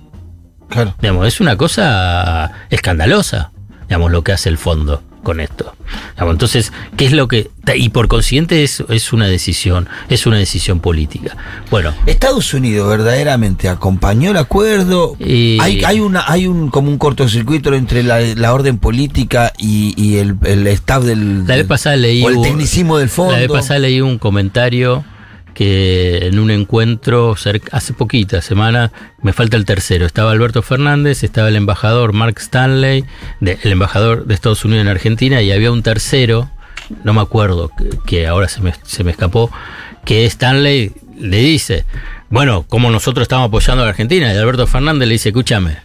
[0.69, 0.95] Claro.
[1.01, 3.51] Digamos, es una cosa escandalosa,
[3.89, 5.75] digamos, lo que hace el fondo con esto.
[6.19, 7.51] Entonces, ¿qué es lo que...?
[7.75, 11.37] Y por consiguiente es, es una decisión, es una decisión política.
[11.71, 15.17] Bueno, Estados Unidos verdaderamente acompañó el acuerdo.
[15.19, 19.95] Y- Hay, hay una, hay un como un cortocircuito entre la, la orden política y,
[19.97, 22.23] y el, el staff del, La vez pasada leí.
[22.25, 23.33] o el tecnicismo del fondo.
[23.33, 25.05] La vez pasada leí un comentario
[25.55, 27.35] que en un encuentro
[27.73, 30.07] hace poquita semana, me falta el tercero.
[30.07, 33.05] Estaba Alberto Fernández, estaba el embajador Mark Stanley,
[33.41, 36.51] de- el embajador de Estados Unidos en Argentina, y había un tercero,
[37.05, 39.51] no me acuerdo, que, que ahora se me, se me escapó,
[40.05, 41.85] que Stanley le dice,
[42.31, 45.77] bueno, como nosotros estamos apoyando a la Argentina, y Alberto Fernández le dice, escúchame,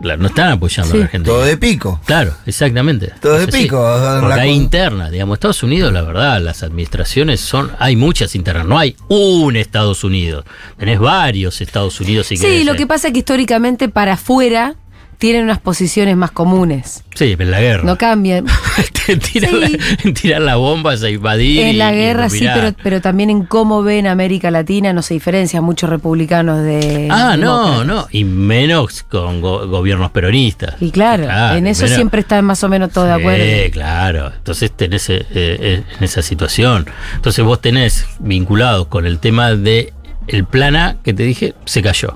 [0.00, 1.34] no están apoyando a la Argentina.
[1.34, 2.00] todo de pico.
[2.04, 3.12] Claro, exactamente.
[3.20, 3.62] Todo de así.
[3.62, 3.76] pico,
[4.20, 8.34] Porque la hay con- interna, digamos, Estados Unidos, la verdad, las administraciones son, hay muchas
[8.34, 10.44] internas, no hay un Estados Unidos,
[10.78, 12.76] tenés varios Estados Unidos si Sí, querés, lo eh.
[12.76, 14.74] que pasa es que históricamente para afuera
[15.18, 17.02] tienen unas posiciones más comunes.
[17.14, 17.82] Sí, en la guerra.
[17.84, 18.46] No cambian.
[19.32, 21.60] tirar, la- tirar las bombas a invadir.
[21.62, 25.02] En la y- y guerra sí, pero, pero también en cómo ven América Latina no
[25.02, 27.08] se diferencia muchos republicanos de.
[27.10, 27.86] Ah, no, demócratas.
[27.86, 30.74] no, y menos con go- gobiernos peronistas.
[30.80, 31.24] Y claro,
[31.56, 33.44] en eso menos- siempre están más o menos todos de acuerdo.
[33.44, 34.32] Sí, claro.
[34.36, 36.86] Entonces tenés eh, eh, en esa situación.
[37.16, 39.92] Entonces vos tenés vinculados con el tema de
[40.28, 42.14] el plan A que te dije, se cayó.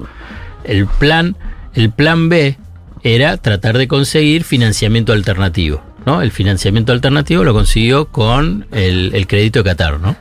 [0.64, 1.36] El plan,
[1.74, 2.58] el plan B
[3.02, 5.82] era tratar de conseguir financiamiento alternativo.
[6.06, 6.20] ¿no?
[6.22, 10.16] El financiamiento alternativo lo consiguió con el, el crédito de Qatar, ¿no?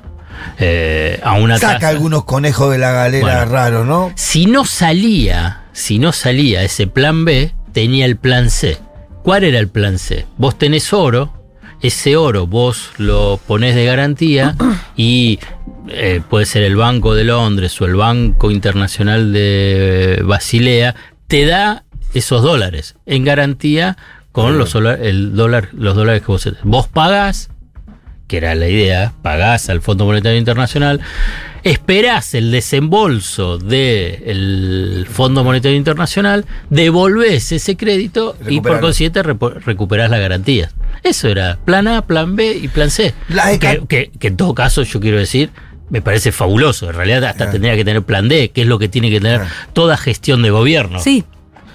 [0.60, 3.46] Eh, a una Saca tasa- algunos conejos de la galera Bueno.
[3.52, 4.12] raros, ¿no?
[4.15, 8.78] si no salía, si no salía ese plan B, tenía el plan C.
[9.24, 10.26] ¿Cuál era el plan C?
[10.38, 11.32] Vos tenés oro,
[11.82, 14.56] ese oro vos lo ponés de garantía
[14.96, 15.39] y
[15.89, 20.96] eh, puede ser el Banco de Londres o el Banco Internacional de Basilea,
[21.28, 23.97] te da esos dólares en garantía
[24.32, 27.50] con los, el dólar, los dólares que vos Vos pagás,
[28.28, 31.02] que era la idea, pagás al Fondo Monetario Internacional,
[31.63, 40.19] esperás el desembolso del Fondo Monetario Internacional, devolvés ese crédito y por consiguiente recuperás las
[40.19, 40.74] garantías.
[41.04, 43.13] Eso era plan A, plan B y plan C.
[43.60, 45.50] Que, que- que en todo caso yo quiero decir,
[45.89, 46.89] me parece fabuloso.
[46.89, 49.41] En realidad hasta tendría que tener plan D, que es lo que tiene que tener
[49.74, 51.00] toda gestión de gobierno.
[51.00, 51.26] Sí,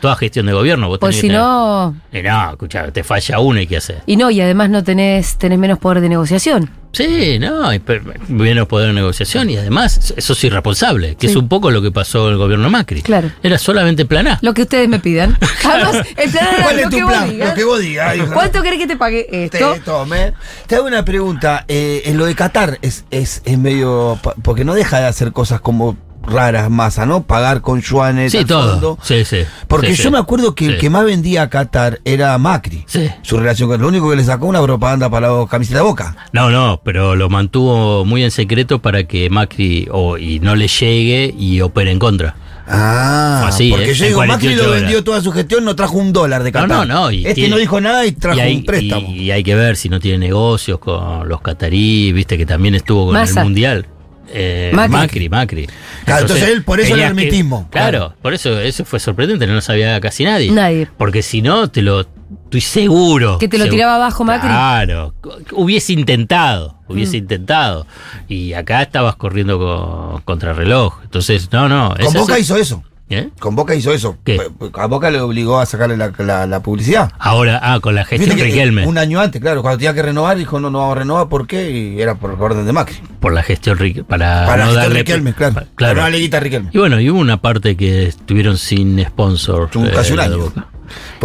[0.00, 0.88] Toda gestión de gobierno.
[0.88, 1.96] Vos pues tenés si tener- no.
[2.12, 4.02] Eh, no, escucha, te falla uno y qué hacer.
[4.06, 6.70] Y no, y además no tenés, tenés menos poder de negociación.
[6.92, 7.68] Sí, no,
[8.28, 11.32] menos poder de negociación y además eso es irresponsable, que Sí.
[11.32, 13.02] es un poco lo que pasó en el gobierno Macri.
[13.02, 13.30] Claro.
[13.42, 14.38] Era solamente plan A.
[14.40, 15.36] Lo que ustedes me pidan.
[15.64, 17.30] Además, el plan era ¿Cuál lo es tu que vos plan?
[17.30, 17.48] digas.
[17.50, 18.16] Lo que vos digas.
[18.16, 18.32] hijo.
[18.32, 19.74] ¿Cuánto querés que te pague esto?
[19.74, 20.32] Te tome.
[20.66, 21.64] Te hago una pregunta.
[21.68, 24.18] eh, en lo de Qatar es, es, es medio.
[24.42, 27.22] Porque no deja de hacer cosas como raras, masa, ¿no?
[27.22, 28.32] Pagar con yuanes.
[28.32, 28.70] Sí, al todo.
[28.72, 28.98] fondo.
[29.02, 29.38] Sí, sí.
[29.68, 30.10] Porque Sí, yo sí.
[30.10, 32.84] me acuerdo que el que más vendía a Qatar era Macri.
[32.86, 33.08] Sí.
[33.22, 33.80] Su relación con.
[33.80, 36.16] Lo único que le sacó una propaganda para la camiseta de boca.
[36.32, 40.68] No, no, pero lo mantuvo muy en secreto para que Macri o, y no le
[40.68, 42.36] llegue y opere en contra.
[42.68, 43.94] Ah, así, porque ¿eh?
[43.94, 44.82] yo digo, Macri 48 lo horas.
[44.82, 46.68] vendió toda su gestión, no trajo un dólar de No, Qatar.
[46.68, 47.10] no, no.
[47.12, 49.08] y este tiene- no dijo nada y trajo y hay, un préstamo.
[49.12, 52.74] Y, y hay que ver si no tiene negocios con los catarí, viste que también
[52.74, 53.86] estuvo con el mundial.
[54.28, 54.92] Eh, Macri.
[54.92, 55.66] Macri, Macri.
[56.04, 58.14] Claro, entonces él, por eso el que- hermetismo, claro, claro.
[58.22, 60.50] por eso eso fue sorprendente, no lo sabía casi nadie.
[60.50, 60.88] Nadie.
[60.98, 62.06] Porque si no, te lo.
[62.44, 63.38] Estoy seguro.
[63.38, 63.76] Que te lo seguro.
[63.76, 64.48] tiraba abajo Macri.
[64.48, 65.14] Claro.
[65.52, 66.76] Hubiese intentado.
[66.88, 67.22] Hubiese Mm.
[67.22, 67.86] intentado.
[68.28, 70.98] Y acá estabas corriendo con, contra reloj.
[71.04, 71.94] Entonces, no, no.
[72.02, 72.82] Con Boca hizo eso.
[73.08, 73.28] ¿Eh?
[73.38, 74.16] Con Boca hizo eso.
[74.24, 74.40] ¿Qué?
[74.74, 77.12] A Boca le obligó a sacarle la, la- la publicidad.
[77.20, 78.84] Ahora, ah, con la gestión que, eh, Riquelme.
[78.84, 81.46] Un año antes, claro, cuando tenía que renovar, dijo no, no vamos a renovar, ¿por
[81.46, 81.70] qué?
[81.70, 82.96] Y era por orden de Macri.
[83.20, 84.08] Por la gestión Riquelme.
[84.08, 84.98] Para, Para no darle.
[85.00, 85.54] Riquelme, claro.
[85.54, 86.70] pa- Para no darle guita a Riquelme.
[86.72, 89.70] Y bueno, y hubo una parte que estuvieron sin sponsor.
[89.76, 90.38] Un- casi un de año.
[90.38, 90.66] Boca.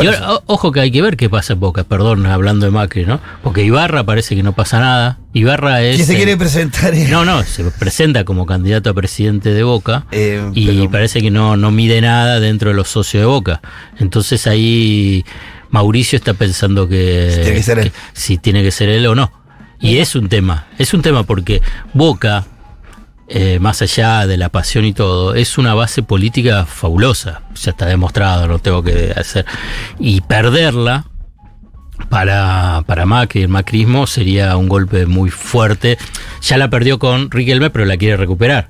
[0.01, 2.71] Y ahora, o- ojo que hay que ver qué pasa en Boca, perdón, hablando de
[2.71, 3.19] Macri, ¿no?
[3.43, 5.19] Porque Ibarra parece que no pasa nada.
[5.33, 5.95] Ibarra es.
[5.95, 6.93] ¿Quién se eh, quiere presentar?
[6.93, 7.07] eh?
[7.09, 11.31] No, no, se presenta como candidato a presidente de Boca Eh, y pero- parece que
[11.31, 13.61] no, no mide nada dentro de los socios de Boca.
[13.99, 15.23] Entonces ahí
[15.69, 17.91] Mauricio está pensando que, Si tiene que ser él.
[18.13, 19.31] si tiene que ser él o no.
[19.79, 21.61] Y es un tema, es un tema porque
[21.93, 22.45] Boca,
[23.33, 27.43] eh, más allá de la pasión y todo, es una base política fabulosa.
[27.55, 29.45] Ya está demostrado, no tengo que hacer.
[29.99, 31.05] Y perderla
[32.09, 35.97] para, para Macri, el macrismo, sería un golpe muy fuerte.
[36.41, 38.67] Ya la perdió con Riquelme, pero la quiere recuperar.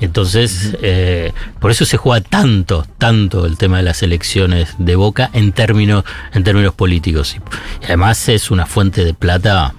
[0.00, 5.28] Entonces, eh, por eso se juega tanto, tanto el tema de las elecciones de Boca
[5.34, 7.36] en términos, en términos políticos.
[7.82, 9.74] Y además es una fuente de plata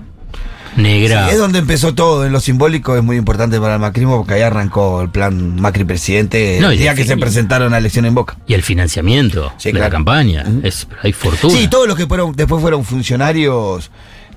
[0.80, 1.26] negra.
[1.28, 4.34] Sí, es donde empezó todo, en lo simbólico es muy importante para el macrismo porque
[4.36, 8.16] ahí arrancó el plan Macri presidente No, el día que se presentaron a elección en
[8.16, 8.38] Boca.
[8.48, 10.46] Y el financiamiento Sí, de la campaña.
[10.64, 11.54] es, hay fortuna.
[11.54, 13.92] Sí, todos los que fueron, después fueron funcionarios,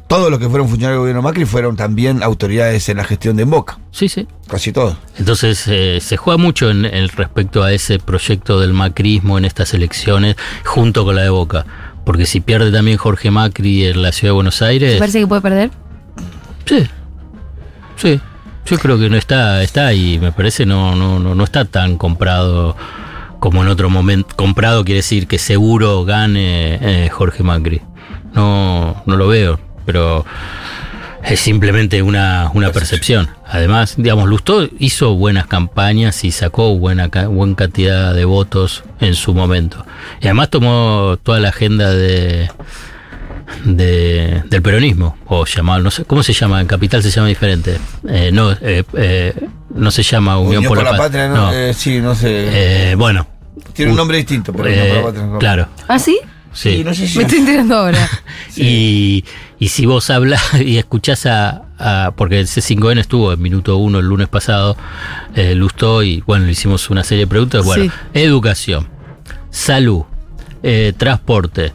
[0.09, 3.45] todos los que fueron funcionarios del gobierno Macri fueron también autoridades en la gestión de
[3.45, 4.27] en Boca, Sí, sí.
[4.49, 4.97] casi todos.
[5.19, 9.73] Entonces eh, se juega mucho en, en respecto a ese proyecto del macrismo en estas
[9.75, 11.65] elecciones junto con la de Boca.
[12.05, 15.27] Porque si pierde también Jorge Macri en la ciudad de Buenos ¿Te Aires, parece que
[15.29, 15.71] puede perder?
[16.73, 16.89] Sí,
[17.97, 18.21] sí,
[18.65, 21.99] yo creo que no está, está y me parece no, no, no, no está tan
[21.99, 22.77] comprado
[23.41, 24.35] como en otro momento.
[24.37, 27.83] Comprado quiere decir que seguro gane eh, Jorge Macri.
[28.33, 30.25] No, no lo veo, pero
[31.23, 33.29] es simplemente una, una percepción.
[33.47, 39.35] Además, digamos, Lustó hizo buenas campañas y sacó buena, buena cantidad de votos en su
[39.35, 39.85] momento.
[40.23, 42.49] Y además tomó toda la agenda de,
[43.65, 46.61] de- del peronismo, o llamado, no sé, ¿cómo se llama?
[46.61, 47.79] En Capital se llama diferente.
[48.09, 49.35] Eh, no, eh, eh,
[49.75, 51.35] no se llama Unión, por, la, Pat- Patria, ¿no?
[51.37, 51.53] no.
[51.53, 52.91] Eh, sí, no sé.
[52.91, 53.27] Eh, bueno.
[53.75, 55.39] Tiene un nombre distinto, pero eh, Unión por la Patria no.
[55.39, 56.19] Claro, ¿Ah, sí?
[56.53, 56.77] sí.
[56.79, 58.09] Sí, no sé si- Me estoy enterando ahora.
[58.57, 59.25] Y,
[59.59, 63.99] y si vos hablas y escuchás a, a- porque el C5N estuvo en minuto uno
[64.01, 64.77] el lunes pasado,
[65.35, 67.65] eh, Lustó y bueno, le hicimos una serie de preguntas.
[67.65, 67.91] Bueno, Sí.
[68.13, 68.89] educación,
[69.51, 70.03] salud,
[70.63, 71.73] eh, transporte,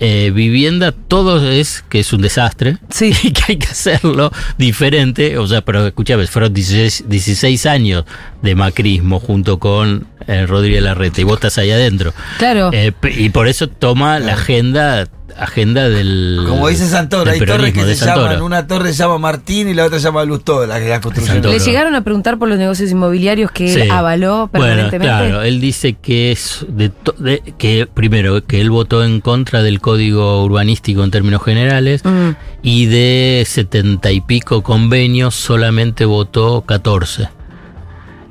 [0.00, 3.12] eh, vivienda, todo es que es un desastre Sí.
[3.22, 5.38] y que hay que hacerlo diferente.
[5.38, 8.04] O sea, pero escuchame, fueron 16, 16 años
[8.42, 12.12] de macrismo junto con eh, Rodríguez Larreta y vos estás ahí adentro.
[12.38, 12.70] Claro.
[12.72, 17.94] Eh, y por eso toma la agenda agenda del Como dice Santoro, hay torres que
[17.94, 20.88] se llaman, una torre se llama Martín y la otra se llama Lustó, la que
[20.88, 21.42] la construcción.
[21.42, 25.06] Le llegaron a preguntar por los negocios inmobiliarios que él avaló Bueno, permanentemente.
[25.06, 29.62] claro, él dice que es de, to- de- que primero que él votó en contra
[29.62, 32.30] del código urbanístico en términos generales Mm.
[32.62, 37.28] y de setenta y pico convenios solamente votó 14.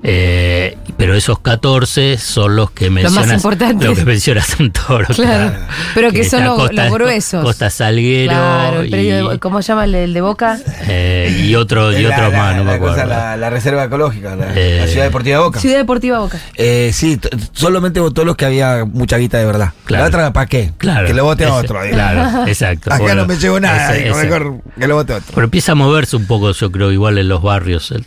[0.04, 3.36] Eh, pero esos 14 son los que más mencionas.
[3.38, 3.88] importantes.
[3.90, 5.06] Lo que menciona Santoro.
[5.08, 5.54] Claro.
[5.96, 7.44] Pero que son los- los gruesos.
[7.44, 8.32] Costa Salguero.
[8.32, 10.60] Claro, el y, predio de- ¿cómo se llama el, el de Boca?
[10.88, 13.06] eh, y otro, y La- otros la- más, no me la acuerdo.
[13.06, 15.60] La, la reserva ecológica, la, Eh, la ciudad deportiva Boca.
[15.60, 16.40] Ciudad Deportiva Boca.
[16.56, 17.20] Eh, sí,
[17.54, 19.74] solamente votó los que había mucha guita de verdad.
[19.86, 20.04] Claro.
[20.04, 20.72] La otra, ¿para qué?
[20.78, 21.08] Claro.
[21.08, 21.80] Que lo vote a otro.
[21.92, 22.92] Claro, exacto.
[22.94, 24.26] Acá Bueno, no me llevo nada, ese- digo, ese.
[24.30, 25.32] mejor que lo vote otro.
[25.34, 28.06] Pero empieza a moverse un poco, yo creo, igual en los barrios, el-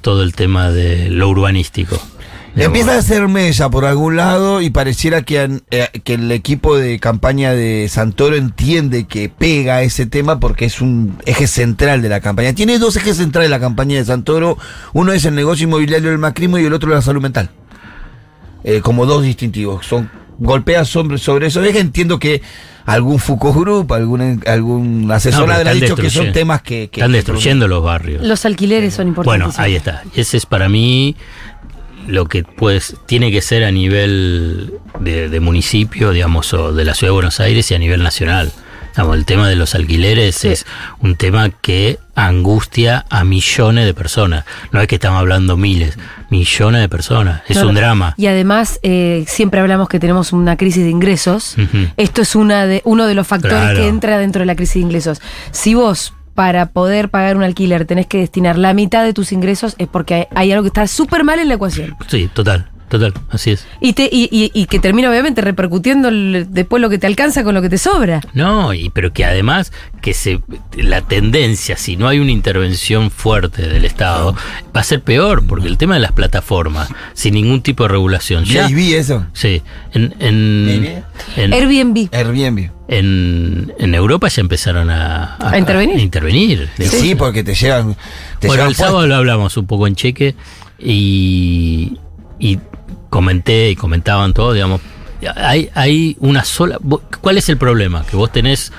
[0.00, 1.98] todo el tema de lo urbanístico.
[2.56, 6.98] Empieza a hacer mella por algún lado y pareciera que, eh, que el equipo de
[6.98, 12.20] campaña de Santoro entiende que pega ese tema porque es un eje central de la
[12.20, 12.52] campaña.
[12.52, 14.58] Tiene dos ejes centrales la campaña de Santoro.
[14.92, 17.50] Uno es el negocio inmobiliario del macrismo y el otro la salud mental.
[18.64, 19.86] Eh, como dos distintivos.
[19.86, 21.80] Son golpea sobre, sobre esos ejes.
[21.82, 22.42] Entiendo que
[22.86, 26.88] algún Foucault Group, algún, algún asesor No, habrá dicho que son temas que...
[26.90, 28.26] que- están que- destruyendo los barrios.
[28.26, 29.58] Los alquileres son Bueno, importantes.
[29.60, 30.02] ahí está.
[30.16, 31.14] Ese es para mí
[32.08, 36.94] lo que pues tiene que ser a nivel de, de municipio, digamos, o de la
[36.94, 38.50] ciudad de Buenos Aires y a nivel nacional.
[38.92, 40.66] Digamos, el tema de los alquileres es
[41.00, 44.44] un tema que angustia a millones de personas.
[44.72, 45.96] No es que estamos hablando miles,
[46.28, 47.42] millones de personas.
[47.48, 48.14] Es un drama.
[48.16, 51.56] Y además, eh, siempre hablamos que tenemos una crisis de ingresos.
[51.96, 53.78] Esto es una de, uno de los factores Claro.
[53.80, 55.20] que entra dentro de la crisis de ingresos.
[55.50, 59.74] Si vos, para poder pagar un alquiler, tenés que destinar la mitad de tus ingresos,
[59.78, 61.96] es porque hay, hay algo que está súper mal en la ecuación.
[62.08, 63.66] Sí, total, total, así es.
[63.80, 67.42] Y, te, y, y- y que termina obviamente repercutiendo el- después lo que te alcanza
[67.44, 68.20] con lo que te sobra.
[68.34, 69.72] No, y pero que además
[70.02, 70.40] que se
[70.76, 74.34] la tendencia, si no hay una intervención fuerte del Estado,
[74.76, 78.44] va a ser peor, porque el tema de las plataformas, sin ningún tipo de regulación.
[78.44, 79.26] Ya, Airbnb, eso.
[79.32, 79.62] Sí,
[79.94, 81.02] en, en,
[81.36, 82.08] en- Airbnb.
[82.12, 82.70] Airbnb.
[82.88, 85.96] en, en Europa ya empezaron a, A intervenir.
[85.96, 86.68] a intervenir.
[86.78, 87.94] Y sí, porque te llevan...
[88.40, 90.34] Te bueno, llevan el sábado lo hablamos un poco en cheque
[90.78, 91.98] y,
[92.38, 92.58] y
[93.08, 94.80] comenté y comentaban todo, digamos,
[95.36, 96.78] hay, hay una sola...
[97.20, 98.04] ¿Cuál es el problema?
[98.06, 98.72] Que vos tenés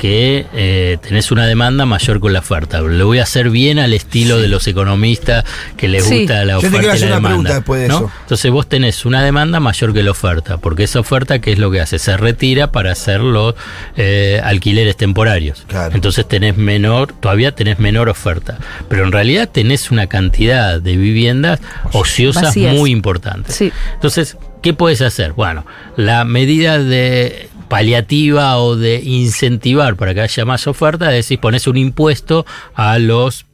[0.00, 2.80] que eh, tenés una demanda mayor con la oferta.
[2.80, 5.44] Le voy a hacer bien al estilo de los economistas
[5.76, 6.20] que les Sí.
[6.20, 7.30] gusta la Yo te oferta quiero y hacer la una demanda.
[7.50, 7.96] pregunta después de ¿no?
[7.98, 8.12] eso.
[8.22, 11.70] Entonces vos tenés una demanda mayor que la oferta, porque esa oferta, ¿qué es lo
[11.70, 11.98] que hace?
[11.98, 13.54] Se retira para hacer los
[13.98, 15.66] eh, alquileres temporarios.
[15.92, 18.56] Entonces tenés menor, todavía tenés menor oferta,
[18.88, 21.60] pero en realidad tenés una cantidad de viviendas
[21.92, 22.74] ociosas Vacías.
[22.74, 23.54] muy importantes.
[23.54, 23.70] Sí.
[23.92, 25.34] Entonces, ¿qué puedes hacer?
[25.34, 25.66] Bueno,
[25.98, 31.66] la medida de paliativa o de incentivar para que haya más oferta, es decir, pones
[31.66, 33.46] un impuesto a los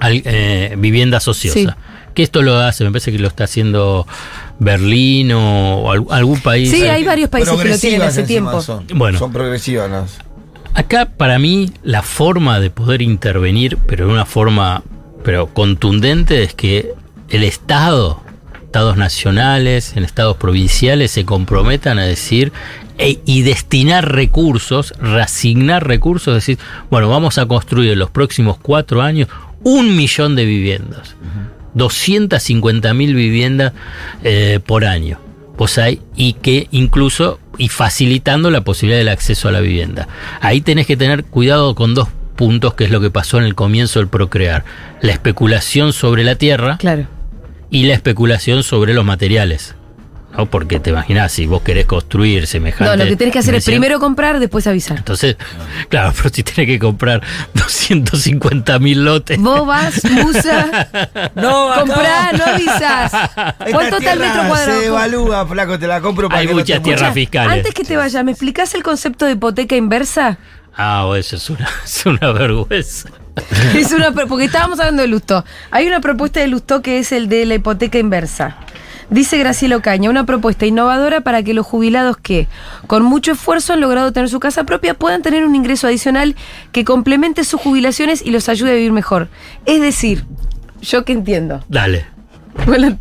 [0.00, 1.62] eh, viviendas ociosas.
[1.62, 1.68] Sí.
[2.14, 4.06] Que esto lo hace, me parece que lo está haciendo
[4.58, 6.70] Berlín o al- algún país.
[6.70, 8.60] Sí, hay varios países que lo tienen hace tiempo.
[8.62, 9.18] Son, Bueno.
[9.18, 10.18] son progresivas las.
[10.74, 14.82] Acá para mí la forma de poder intervenir, pero de una forma
[15.24, 16.92] pero contundente, es que
[17.28, 18.20] el Estado,
[18.64, 22.52] estados nacionales, en estados provinciales, se comprometan a decir
[23.02, 26.58] e- y destinar recursos, reasignar recursos, decir,
[26.90, 29.28] bueno, vamos a construir en los próximos cuatro años
[29.62, 31.16] un millón de viviendas.
[31.74, 33.72] 250 mil viviendas
[34.24, 35.18] eh, por año.
[35.56, 40.08] Pues hay, y que incluso, y facilitando la posibilidad del acceso a la vivienda.
[40.40, 43.54] Ahí tenés que tener cuidado con dos puntos, que es lo que pasó en el
[43.54, 44.64] comienzo del procrear.
[45.02, 47.06] La especulación sobre la tierra Claro.
[47.70, 49.74] y la especulación sobre los materiales.
[50.36, 50.46] ¿No?
[50.46, 52.96] Porque te imaginas, si vos querés construir semejante.
[52.96, 54.98] No, lo que tenés que hacer es primero comprar, después avisar.
[54.98, 55.36] Entonces,
[55.88, 57.22] claro, pero si tenés que comprar
[57.54, 59.38] 250 mil lotes.
[59.38, 60.88] Vos vas, Musa,
[61.34, 63.12] No, comprá, no avisás.
[63.70, 64.80] ¿Cuánto está el metro Se cuadrado?
[64.80, 67.52] devalúa, flaco, te la compro para Hay que no muchas tierras fiscales.
[67.58, 70.38] Antes que te vayas, ¿me explicás el concepto de hipoteca inversa?
[70.74, 73.08] Ah, o eso es una, es una vergüenza.
[73.74, 75.44] Es una, porque estábamos hablando de Lustó.
[75.70, 78.56] Hay una propuesta de Lustó que es el de la hipoteca inversa.
[79.12, 82.48] Dice Graciela Ocaña, una propuesta innovadora para que los jubilados que,
[82.86, 86.34] con mucho esfuerzo, han logrado tener su casa propia puedan tener un ingreso adicional
[86.72, 89.28] que complemente sus jubilaciones y los ayude a vivir mejor.
[89.66, 90.24] Es decir,
[90.80, 91.62] yo que entiendo.
[91.68, 92.06] Dale,
[92.66, 92.98] Bueno,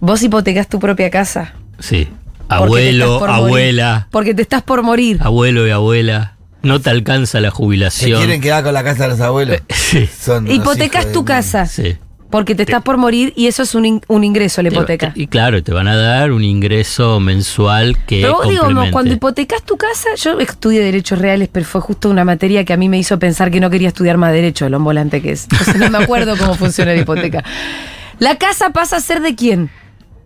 [0.00, 1.54] vos hipotecas tu propia casa.
[1.78, 2.08] sí.
[2.48, 3.34] porque Abuelo, morir.
[3.34, 5.18] abuela, Porque te estás por morir.
[5.22, 6.34] abuelo y abuela.
[6.62, 8.18] No te alcanza la Se jubilación.
[8.18, 9.58] quieren quedar con la casa de los abuelos.
[9.70, 10.06] Sí.
[10.06, 11.66] Son Hipotecas tu de- casa.
[11.66, 11.96] Sí.
[12.32, 15.12] Porque te estás por morir y eso es un, in- un ingreso, la hipoteca.
[15.14, 19.12] Y claro, te van a dar un ingreso mensual que Pero vos digo, no, cuando
[19.12, 22.88] hipotecas tu casa, yo estudié derechos reales, pero fue justo una materia que a mí
[22.88, 25.44] me hizo pensar que no quería estudiar más derecho, el volante que es.
[25.52, 27.44] Entonces no me acuerdo cómo funciona la hipoteca.
[28.18, 29.70] ¿La casa pasa a ser de quién?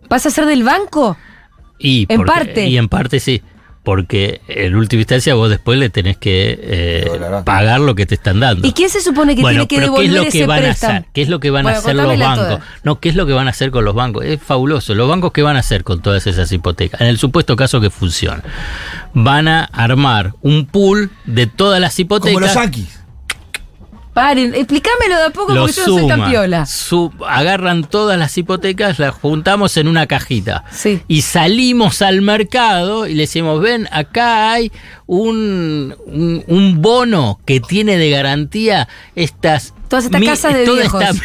[0.08, 1.16] ¿Pasa a ser del banco?
[1.78, 2.66] Y En porque- parte.
[2.68, 3.42] Y en parte sí.
[3.86, 7.08] Porque en última instancia vos después le tenés que eh,
[7.44, 8.66] pagar lo que te están dando.
[8.66, 10.46] ¿Y quién se supone que Bueno, tiene que pero ¿qué es devolver lo que ese
[10.48, 10.92] van a préstamo?
[10.94, 11.08] hacer?
[11.12, 12.48] ¿Qué es lo que van Bueno, a hacer los bancos?
[12.48, 12.60] toda.
[12.82, 14.24] No, ¿qué es lo que van a hacer con los bancos?
[14.24, 14.92] Es fabuloso.
[14.96, 17.00] Los bancos qué van a hacer con todas esas hipotecas?
[17.00, 18.42] En el supuesto caso que funcione.
[19.14, 22.34] Van a armar un pool de todas las hipotecas.
[22.34, 23.05] Como los yanquis.
[24.16, 26.64] Paren, explícamelo de a poco Lo porque yo no soy tan piola.
[27.28, 30.64] agarran todas las hipotecas, las juntamos en una cajita.
[30.72, 31.02] Sí.
[31.06, 34.72] Y salimos al mercado y le decimos, ven, acá hay
[35.04, 39.74] un, un, un bono que tiene de garantía estas...
[39.88, 41.02] Todas estas mi- casas de toda viejos.
[41.02, 41.22] esta-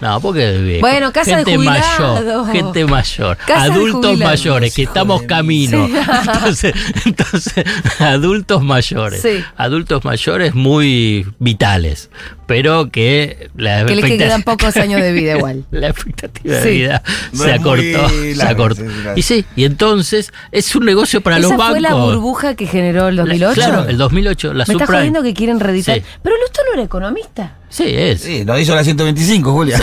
[0.00, 0.80] no, porque de viejos.
[0.80, 2.24] Bueno, casa de gente jubilados.
[2.24, 5.86] mayor, gente mayor, Casa de adultos mayores, que estamos camino.
[5.86, 5.94] Sí.
[6.32, 6.74] Entonces,
[7.04, 7.64] entonces,
[7.98, 9.22] adultos mayores.
[9.22, 9.42] Sí.
[9.56, 12.10] Adultos mayores muy vitales,
[12.46, 15.64] pero que la Que les expectativa- quedan pocos años de vida igual.
[15.70, 16.68] la expectativa de Sí.
[16.70, 18.08] vida No se es acortó.
[18.34, 18.82] se acortó.
[19.16, 21.68] Y sí, y entonces es un negocio para ¿Esa los bancos.
[21.70, 23.54] fue la burbuja que generó el 2008?
[23.54, 24.96] Claro, el 2008, la Me estás subprime.
[24.98, 25.96] jodiendo que quieren reeditar.
[25.96, 26.02] Sí.
[26.22, 27.56] Pero Lusto no era economista.
[27.70, 28.20] Sí, es.
[28.20, 29.78] Sí, lo hizo la 125, Julia.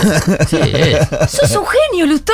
[0.48, 1.08] Sí, es.
[1.32, 2.34] Sos un genio, Lusto.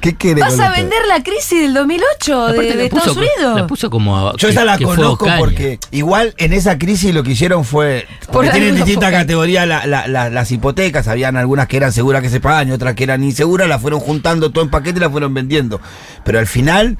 [0.00, 3.60] ¿Qué quiere Vas a vender la crisis del 2008 de, puso, Estados Unidos.
[3.60, 4.32] la puso como.
[4.32, 8.06] Yo que- esa la conozco porque igual en esa crisis lo que hicieron fue.
[8.32, 11.06] Porque tienen distintas categorías la- la- la- las hipotecas.
[11.06, 13.68] Habían algunas que eran seguras que se pagan y otras que eran inseguras.
[13.68, 15.80] Las fueron juntando todo en paquete y las fueron vendiendo.
[16.24, 16.98] Pero al final,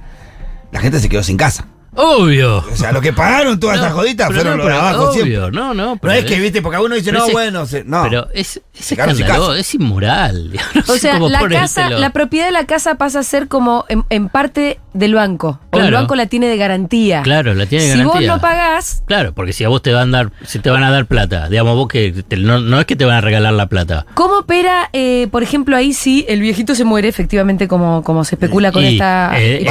[0.71, 1.67] la gente se quedó sin casa.
[1.97, 2.59] Obvio.
[2.71, 4.83] O sea, lo que pagaron todas No, esas joditas pero fueron no, los de pero
[4.89, 5.51] abajo obvio, siempre.
[5.53, 5.99] No, no.
[6.03, 8.03] No es que, viste, porque uno dice, pero no, bueno, se- no.
[8.05, 10.51] Pero es, es escandaloso, es inmoral.
[10.87, 14.05] No O sea, la casa, la propiedad de la casa pasa a ser como en,
[14.11, 15.61] en parte del banco.
[15.71, 15.97] O el Claro.
[15.99, 17.23] banco la tiene de garantía.
[17.23, 18.21] Claro, la tiene de si garantía.
[18.33, 20.83] vos no pagás, Claro, porque si a vos te van a dar, si te van
[20.85, 23.53] a dar plata, digamos vos que te- no, no es que te van a regalar
[23.55, 24.07] la plata.
[24.15, 28.35] ¿cómo opera, eh, por ejemplo, ahí si el viejito se muere efectivamente como, como se
[28.37, 29.67] especula con Y, esta eh,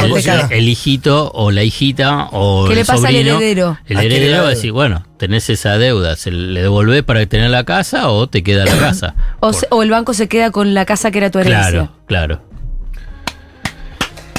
[0.50, 3.78] el hijito o la hijita o ¿Qué el le pasa al heredero?
[3.86, 7.26] El ¿A qué heredero va a decir, bueno, tenés esa deuda, ¿se le devolvés para
[7.26, 9.16] tener la casa o te queda la casa?
[9.40, 11.70] O, se- o el banco se queda con la casa que era tu herencia.
[11.70, 12.42] Claro, claro.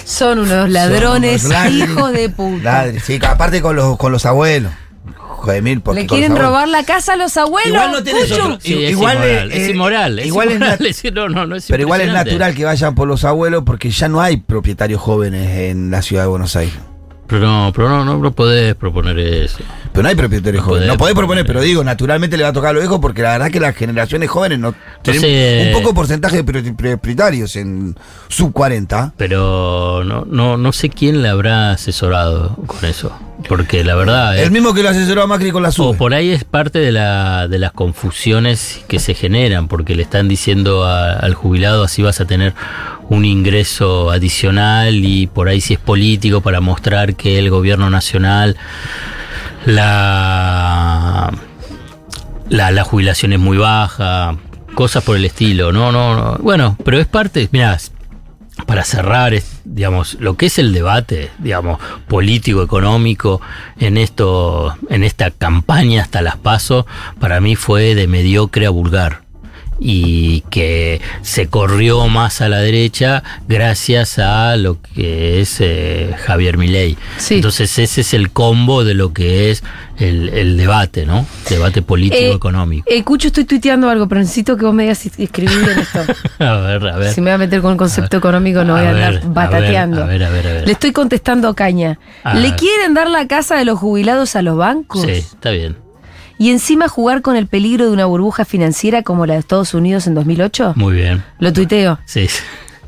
[0.05, 1.89] Son unos ladrones, unos ladrones.
[1.91, 2.62] hijos de puta.
[2.85, 4.72] Ladri, sí, aparte con los, con los abuelos.
[5.62, 7.68] Mil, porque Le quieren robar la casa a los abuelos.
[7.70, 10.79] Igual no tenés otro- Sí, es igual inmoral, eh, es inmoral, es igual es inmoral,
[10.79, 13.62] nat- es- no, no, no, es Pero igual es natural que vayan por los abuelos
[13.66, 16.75] porque ya no hay propietarios jóvenes en la ciudad de Buenos Aires.
[17.27, 19.59] Pero no, pero no, no, no podés proponer eso.
[19.93, 20.89] Pero no hay propietarios No jóvenes.
[20.89, 21.47] no podés proponer, proponer.
[21.47, 23.75] pero digo, naturalmente le va a tocar a los viejos porque la verdad que las
[23.75, 27.97] generaciones jóvenes no tienen un poco porcentaje de propietarios en
[28.29, 29.14] sub 40.
[29.16, 33.11] Pero no, no, no sé quién le habrá asesorado con eso.
[33.49, 34.43] Porque la verdad es.
[34.45, 35.97] El mismo que lo asesoró a Macri con la O sub.
[35.97, 40.29] por ahí es parte de, la, de las confusiones que se generan, porque le están
[40.29, 42.55] diciendo a- al jubilado así vas a tener
[43.09, 48.57] un ingreso adicional y por ahí si es político para mostrar que el gobierno nacional
[49.67, 51.33] la,
[52.49, 54.37] la, la jubilación es muy baja,
[54.75, 56.39] cosas por el estilo, no, no, no.
[56.39, 57.79] Bueno, pero es parte, mira,
[58.67, 63.41] para cerrar, es, digamos, lo que es el debate, digamos, político, económico,
[63.79, 66.85] en esto, en esta campaña hasta las pasos,
[67.19, 69.24] para mí fue de mediocre a vulgar.
[69.81, 76.59] Y que se corrió más a la derecha gracias a lo que es eh, Javier
[76.59, 76.97] Milei.
[77.31, 79.62] Entonces ese es el combo de lo que es
[79.99, 81.27] el, el debate, ¿no?
[81.49, 82.87] Debate Eh, político-económico.
[82.89, 86.01] Eh, Cucho, estoy tuiteando algo, pero necesito que vos me digas escribir en esto.
[86.39, 87.12] a ver, a ver.
[87.12, 90.03] Si me voy a meter con el concepto económico, no voy a, andar ver, batateando.
[90.03, 90.66] A ver, a ver, a ver.
[90.66, 91.99] Le estoy contestando a Caña.
[92.22, 95.03] A ¿Le quieren dar la casa de los jubilados a los bancos?
[95.03, 95.84] Sí, está bien.
[96.39, 100.07] ¿Y encima jugar con el peligro de una burbuja financiera como la de Estados Unidos
[100.07, 100.72] en 2008?
[100.76, 101.22] Muy bien.
[101.39, 101.99] Lo tuiteo.
[102.05, 102.26] Sí.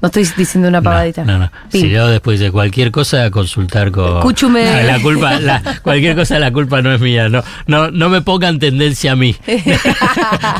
[0.02, 1.24] No estoy diciendo una pavadita.
[1.24, 1.50] No, no.
[1.70, 4.20] Si yo después de cualquier cosa consultar con.
[4.20, 7.30] Cuchu me- La, la culpa, la- cualquier cosa la culpa no es mía.
[7.30, 9.34] No, no, no me pongan tendencia a mí.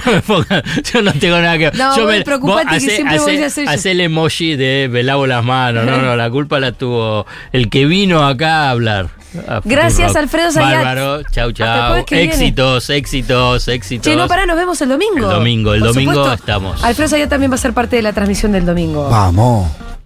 [0.07, 0.63] No me pongan-
[0.93, 3.71] yo no tengo nada que No, yo vos preocupate que siempre voy a hacer yo.
[3.71, 5.85] Hacer el emoji de me lavo las manos.
[5.85, 9.11] No, no, la culpa la tuvo el que vino acá a hablar.
[9.47, 10.17] A Gracias.
[10.17, 10.85] Alfredo Zayat.
[10.85, 11.23] Bárbaro.
[11.31, 12.05] Chau, chau.
[12.11, 14.05] Éxitos, éxitos, éxitos.
[14.05, 15.17] Che, no, pará, nos vemos el domingo.
[15.17, 16.35] El domingo, el Por domingo supuesto.
[16.35, 16.83] estamos.
[16.85, 19.09] Alfredo Zayat también va a ser parte de la transmisión del domingo.
[19.09, 19.69] Vamos.